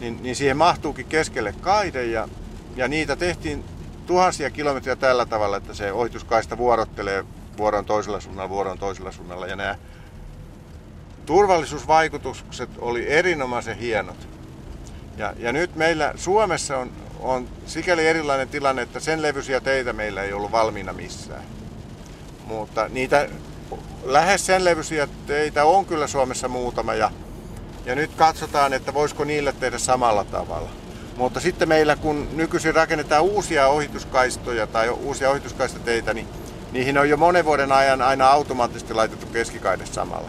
niin, 0.00 0.22
niin 0.22 0.36
siihen 0.36 0.56
mahtuukin 0.56 1.06
keskelle 1.06 1.54
kaide 1.60 2.04
ja, 2.04 2.28
ja 2.76 2.88
niitä 2.88 3.16
tehtiin 3.16 3.64
tuhansia 4.06 4.50
kilometriä 4.50 4.96
tällä 4.96 5.26
tavalla, 5.26 5.56
että 5.56 5.74
se 5.74 5.92
ohituskaista 5.92 6.58
vuorottelee 6.58 7.24
vuoron 7.56 7.84
toisella 7.84 8.20
suunnalla, 8.20 8.50
vuoron 8.50 8.78
toisella 8.78 9.12
suunnalla 9.12 9.46
ja 9.46 9.56
nämä 9.56 9.76
turvallisuusvaikutukset 11.26 12.70
oli 12.78 13.10
erinomaisen 13.10 13.76
hienot. 13.76 14.28
Ja, 15.16 15.34
ja 15.38 15.52
nyt 15.52 15.76
meillä 15.76 16.12
Suomessa 16.16 16.78
on 16.78 17.05
on 17.26 17.48
sikäli 17.66 18.06
erilainen 18.06 18.48
tilanne, 18.48 18.82
että 18.82 19.00
sen 19.00 19.22
levyisiä 19.22 19.60
teitä 19.60 19.92
meillä 19.92 20.22
ei 20.22 20.32
ollut 20.32 20.52
valmiina 20.52 20.92
missään. 20.92 21.42
Mutta 22.44 22.88
niitä 22.88 23.28
lähes 24.04 24.46
sen 24.46 24.64
levyisiä 24.64 25.08
teitä 25.26 25.64
on 25.64 25.86
kyllä 25.86 26.06
Suomessa 26.06 26.48
muutama 26.48 26.94
ja, 26.94 27.10
ja 27.86 27.94
nyt 27.94 28.10
katsotaan, 28.16 28.72
että 28.72 28.94
voisiko 28.94 29.24
niille 29.24 29.52
tehdä 29.52 29.78
samalla 29.78 30.24
tavalla. 30.24 30.68
Mutta 31.16 31.40
sitten 31.40 31.68
meillä, 31.68 31.96
kun 31.96 32.28
nykyisin 32.32 32.74
rakennetaan 32.74 33.22
uusia 33.22 33.68
ohituskaistoja 33.68 34.66
tai 34.66 34.88
uusia 34.88 35.30
ohituskaistateitä, 35.30 36.14
niin 36.14 36.28
niihin 36.72 36.98
on 36.98 37.08
jo 37.08 37.16
monen 37.16 37.44
vuoden 37.44 37.72
ajan 37.72 38.02
aina 38.02 38.28
automaattisesti 38.28 38.94
laitettu 38.94 39.26
keskikaide 39.26 39.86
samalla. 39.86 40.28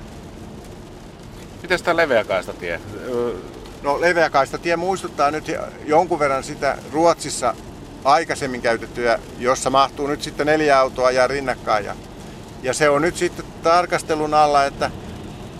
Miten 1.62 1.84
tämä 1.84 1.98
leveäkaistatie? 1.98 2.82
No 3.84 4.02
leveäkaistatie 4.02 4.76
muistuttaa 4.76 5.32
nyt 5.32 5.52
jonkun 5.86 6.20
verran 6.20 6.44
sitä 6.44 6.78
Ruotsissa 6.92 7.56
aikaisemmin 8.04 8.62
käytettyä, 8.62 9.20
jossa 9.40 9.70
mahtuu 9.70 10.08
nyt 10.08 10.24
sitten 10.24 10.48
neljä 10.48 10.80
autoa 10.80 11.12
ja 11.12 11.28
rinnakkain. 11.28 11.86
Ja, 11.86 11.96
ja 12.64 12.74
se 12.74 12.90
on 12.90 13.02
nyt 13.02 13.18
sitten 13.18 13.46
tarkastelun 13.64 14.34
alla, 14.34 14.66
että 14.66 14.92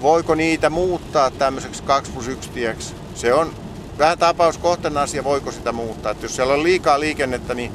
voiko 0.02 0.36
niitä 0.36 0.70
muuttaa 0.70 1.32
tämmöiseksi 1.32 1.84
2 1.84 2.12
plus 2.12 2.28
1 2.28 2.50
tieksi. 2.50 2.96
Se 3.16 3.34
on 3.34 3.54
vähän 3.98 4.18
tapauskohtainen 4.18 5.04
asia, 5.04 5.24
voiko 5.24 5.52
sitä 5.52 5.72
muuttaa. 5.72 6.12
Että 6.12 6.26
jos 6.26 6.36
siellä 6.36 6.54
on 6.54 6.64
liikaa 6.64 7.00
liikennettä, 7.00 7.54
niin, 7.54 7.72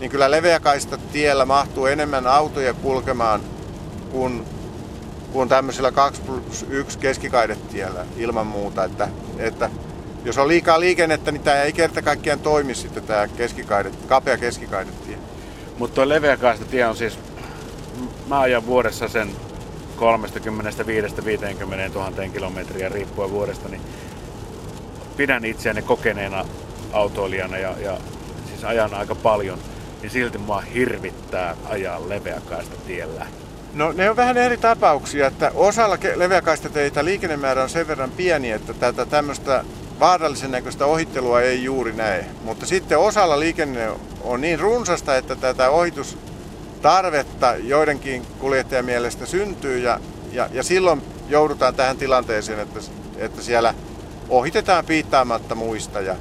niin 0.00 0.10
kyllä 0.10 0.30
leveäkaista 0.30 0.98
tiellä 1.12 1.44
mahtuu 1.44 1.86
enemmän 1.86 2.26
autoja 2.26 2.74
kulkemaan 2.74 3.40
kuin, 4.12 4.44
kuin 5.32 5.48
tämmöisellä 5.48 5.92
2 5.92 6.22
plus 6.22 6.66
1 6.70 6.98
keskikaidetiellä 6.98 8.06
ilman 8.16 8.46
muuta. 8.46 8.84
Että, 8.84 9.08
että 9.38 9.70
jos 10.24 10.38
on 10.38 10.48
liikaa 10.48 10.80
liikennettä, 10.80 11.32
niin 11.32 11.42
tämä 11.42 11.62
ei 11.62 11.72
kerta 11.72 12.02
kaikkiaan 12.02 12.40
toimi 12.40 12.74
sitten 12.74 13.02
tämä 13.02 13.28
keskikaidet, 13.28 13.96
kapea 14.06 14.38
keskikaidetie. 14.38 15.18
Mutta 15.78 15.94
tuo 15.94 16.08
leveäkaistatie 16.08 16.86
on 16.86 16.96
siis, 16.96 17.18
mä 18.26 18.40
ajan 18.40 18.66
vuodessa 18.66 19.08
sen 19.08 19.30
35-50 19.98 20.00
000 21.94 22.12
kilometriä 22.32 22.88
riippuen 22.88 23.30
vuodesta, 23.30 23.68
niin 23.68 23.80
pidän 25.16 25.44
itseäni 25.44 25.82
kokeneena 25.82 26.44
autoilijana 26.92 27.58
ja, 27.58 27.74
ja 27.78 27.98
siis 28.48 28.64
ajan 28.64 28.94
aika 28.94 29.14
paljon, 29.14 29.58
niin 30.02 30.10
silti 30.10 30.38
mua 30.38 30.60
hirvittää 30.60 31.56
ajaa 31.64 32.08
leveäkaista 32.08 32.76
tiellä. 32.86 33.26
No 33.78 33.92
ne 33.92 34.10
on 34.10 34.16
vähän 34.16 34.36
eri 34.36 34.56
tapauksia, 34.56 35.26
että 35.26 35.52
osalla 35.54 35.98
leveäkaistateitä 36.14 37.04
liikennemäärä 37.04 37.62
on 37.62 37.68
sen 37.68 37.88
verran 37.88 38.10
pieni, 38.10 38.50
että 38.50 38.74
tätä 38.74 39.06
tämmöistä 39.06 39.64
vaarallisen 40.00 40.50
näköistä 40.50 40.86
ohittelua 40.86 41.40
ei 41.40 41.64
juuri 41.64 41.92
näe. 41.92 42.26
Mutta 42.44 42.66
sitten 42.66 42.98
osalla 42.98 43.40
liikenne 43.40 43.88
on 44.22 44.40
niin 44.40 44.60
runsasta, 44.60 45.16
että 45.16 45.36
tätä 45.36 45.70
ohitustarvetta 45.70 47.54
joidenkin 47.56 48.26
kuljettajan 48.38 48.84
mielestä 48.84 49.26
syntyy 49.26 49.78
ja, 49.78 50.00
ja, 50.32 50.48
ja 50.52 50.62
silloin 50.62 51.02
joudutaan 51.28 51.74
tähän 51.74 51.96
tilanteeseen, 51.96 52.60
että, 52.60 52.80
että 53.16 53.42
siellä 53.42 53.74
ohitetaan 54.28 54.84
piittaamatta 54.84 55.54
muista. 55.54 56.00
Ja, 56.00 56.16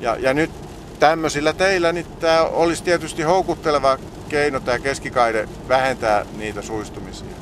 ja, 0.00 0.16
ja 0.20 0.34
nyt 0.34 0.50
tämmöisillä 0.98 1.52
teillä 1.52 1.92
niin 1.92 2.06
tämä 2.20 2.42
olisi 2.42 2.84
tietysti 2.84 3.22
houkutteleva 3.22 3.98
keino 4.28 4.60
tämä 4.60 4.78
keskikaide 4.78 5.48
vähentää 5.68 6.26
niitä 6.36 6.62
suistumisia. 6.62 7.36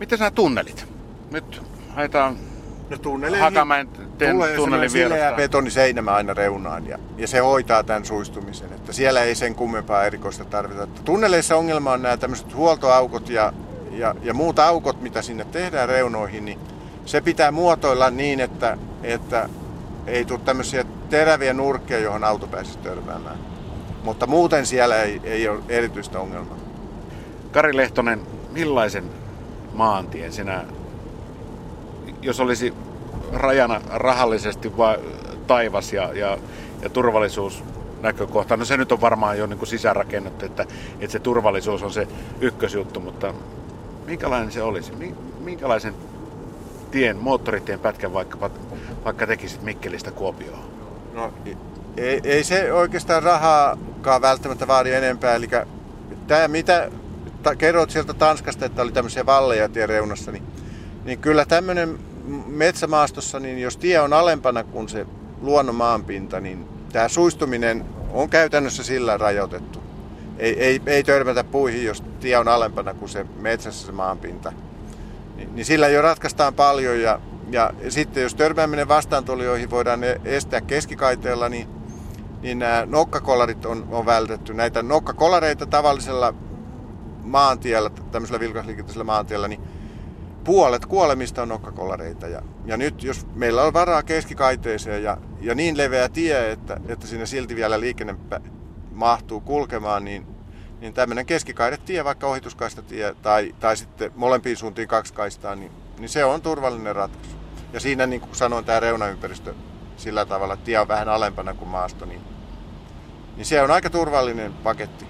Miten 0.00 0.18
nämä 0.18 0.30
tunnelit? 0.30 0.86
Nyt 1.30 1.62
haetaan 1.88 2.36
no, 2.90 2.98
tunneleihin 2.98 3.44
Hakamäen 3.44 3.88
tulee 4.30 4.56
tunnelin 4.56 4.90
sileä 4.90 5.32
betoniseinämä 5.32 6.12
aina 6.12 6.34
reunaan 6.34 6.86
ja, 6.86 6.98
ja, 7.16 7.28
se 7.28 7.38
hoitaa 7.38 7.82
tämän 7.82 8.04
suistumisen. 8.04 8.72
Että 8.72 8.92
siellä 8.92 9.22
ei 9.22 9.34
sen 9.34 9.54
kummempaa 9.54 10.04
erikoista 10.04 10.44
tarvita. 10.44 10.86
Tunneleissa 10.86 11.56
ongelma 11.56 11.92
on 11.92 12.02
nämä 12.02 12.16
tämmöiset 12.16 12.54
huoltoaukot 12.54 13.28
ja, 13.28 13.52
ja, 13.90 14.14
ja 14.22 14.34
muut 14.34 14.58
aukot, 14.58 15.02
mitä 15.02 15.22
sinne 15.22 15.44
tehdään 15.44 15.88
reunoihin, 15.88 16.44
niin 16.44 16.58
se 17.06 17.20
pitää 17.20 17.50
muotoilla 17.50 18.10
niin, 18.10 18.40
että, 18.40 18.78
että 19.02 19.48
ei 20.06 20.24
tule 20.24 20.40
tämmöisiä 20.44 20.84
teräviä 21.10 21.52
nurkkeja, 21.52 22.00
johon 22.00 22.24
auto 22.24 22.46
pääsisi 22.46 22.78
törmäämään. 22.78 23.49
Mutta 24.04 24.26
muuten 24.26 24.66
siellä 24.66 25.02
ei, 25.02 25.20
ei 25.24 25.48
ole 25.48 25.60
erityistä 25.68 26.20
ongelmaa. 26.20 26.56
Kari 27.52 27.76
Lehtonen, 27.76 28.20
millaisen 28.50 29.04
maantien 29.72 30.32
sinä, 30.32 30.64
jos 32.22 32.40
olisi 32.40 32.74
rajana 33.32 33.80
rahallisesti 33.88 34.76
vai 34.76 34.98
taivas 35.46 35.92
ja, 35.92 36.12
ja, 36.14 36.38
ja 36.82 36.90
turvallisuus 36.90 37.64
näkökohta. 38.00 38.56
No 38.56 38.64
se 38.64 38.76
nyt 38.76 38.92
on 38.92 39.00
varmaan 39.00 39.38
jo 39.38 39.46
niin 39.46 39.58
kuin 39.58 39.68
sisäänrakennettu, 39.68 40.46
että, 40.46 40.66
että 41.00 41.12
se 41.12 41.18
turvallisuus 41.18 41.82
on 41.82 41.92
se 41.92 42.08
ykkösjuttu, 42.40 43.00
mutta 43.00 43.34
minkälainen 44.06 44.52
se 44.52 44.62
olisi? 44.62 44.92
Minkälaisen 45.40 45.94
tien, 46.90 47.16
moottoritien 47.16 47.80
pätkän 47.80 48.12
vaikka, 48.12 48.50
vaikka 49.04 49.26
tekisit 49.26 49.62
Mikkelistä 49.62 50.10
Kuopioon? 50.10 50.64
No, 51.14 51.32
ei, 51.96 52.20
ei 52.24 52.44
se 52.44 52.72
oikeastaan 52.72 53.22
rahaakaan 53.22 54.22
välttämättä 54.22 54.66
vaadi 54.66 54.92
enempää. 54.92 55.34
Eli 55.34 55.48
tämä, 56.26 56.48
mitä 56.48 56.90
ta, 57.42 57.56
kerroit 57.56 57.90
sieltä 57.90 58.14
Tanskasta, 58.14 58.66
että 58.66 58.82
oli 58.82 58.92
tämmöisiä 58.92 59.26
valleja 59.26 59.68
tien 59.68 59.88
reunassa, 59.88 60.32
niin, 60.32 60.42
niin 61.04 61.18
kyllä 61.18 61.44
tämmöinen 61.44 61.98
metsämaastossa, 62.46 63.40
niin 63.40 63.58
jos 63.58 63.76
tie 63.76 64.00
on 64.00 64.12
alempana 64.12 64.64
kuin 64.64 64.88
se 64.88 65.06
luonnon 65.40 65.74
maanpinta, 65.74 66.40
niin 66.40 66.68
tämä 66.92 67.08
suistuminen 67.08 67.84
on 68.12 68.30
käytännössä 68.30 68.82
sillä 68.82 69.18
rajoitettu. 69.18 69.82
Ei, 70.38 70.60
ei, 70.60 70.82
ei 70.86 71.04
törmätä 71.04 71.44
puihin, 71.44 71.84
jos 71.84 72.02
tie 72.20 72.38
on 72.38 72.48
alempana 72.48 72.94
kuin 72.94 73.08
se 73.08 73.26
metsässä 73.36 73.86
se 73.86 73.92
maanpinta. 73.92 74.52
Niin, 75.36 75.54
niin 75.54 75.64
sillä 75.64 75.88
jo 75.88 76.02
ratkaistaan 76.02 76.54
paljon 76.54 77.00
ja, 77.00 77.20
ja 77.50 77.70
sitten 77.88 78.22
jos 78.22 78.34
törmääminen 78.34 78.88
vastaantulijoihin 78.88 79.70
voidaan 79.70 80.00
estää 80.24 80.60
keskikaiteella, 80.60 81.48
niin, 81.48 81.79
niin 82.42 82.58
nämä 82.58 82.86
nokkakolarit 82.86 83.66
on, 83.66 83.88
on 83.90 84.06
vältetty. 84.06 84.54
Näitä 84.54 84.82
nokkakolareita 84.82 85.66
tavallisella 85.66 86.34
maantiellä, 87.24 87.90
tämmöisellä 87.90 88.40
vilkasliikenteisellä 88.40 89.04
maantiellä, 89.04 89.48
niin 89.48 89.60
puolet 90.44 90.86
kuolemista 90.86 91.42
on 91.42 91.48
nokkakolareita. 91.48 92.28
Ja, 92.28 92.42
ja 92.64 92.76
nyt 92.76 93.02
jos 93.02 93.26
meillä 93.34 93.62
on 93.62 93.72
varaa 93.72 94.02
keskikaiteeseen 94.02 95.02
ja, 95.02 95.16
ja 95.40 95.54
niin 95.54 95.76
leveä 95.76 96.08
tie, 96.08 96.52
että, 96.52 96.80
että 96.88 97.06
sinne 97.06 97.26
silti 97.26 97.56
vielä 97.56 97.80
liikenne 97.80 98.16
mahtuu 98.92 99.40
kulkemaan, 99.40 100.04
niin, 100.04 100.26
niin 100.80 100.94
tämmöinen 100.94 101.26
keskikaidetie, 101.26 102.04
vaikka 102.04 102.26
ohituskaistatie 102.26 103.14
tai, 103.22 103.54
tai 103.60 103.76
sitten 103.76 104.12
molempiin 104.16 104.56
suuntiin 104.56 104.88
kaksi 104.88 105.14
kaistaa, 105.14 105.54
niin, 105.54 105.72
niin 105.98 106.08
se 106.08 106.24
on 106.24 106.42
turvallinen 106.42 106.96
ratkaisu. 106.96 107.36
Ja 107.72 107.80
siinä, 107.80 108.06
niin 108.06 108.20
kuin 108.20 108.36
sanoin, 108.36 108.64
tämä 108.64 108.80
reunaympäristö 108.80 109.54
sillä 110.00 110.24
tavalla, 110.24 110.54
että 110.54 110.64
tie 110.64 110.78
on 110.78 110.88
vähän 110.88 111.08
alempana 111.08 111.54
kuin 111.54 111.68
maasto, 111.68 112.04
niin, 112.04 112.20
niin 113.36 113.46
se 113.46 113.62
on 113.62 113.70
aika 113.70 113.90
turvallinen 113.90 114.52
paketti. 114.52 115.06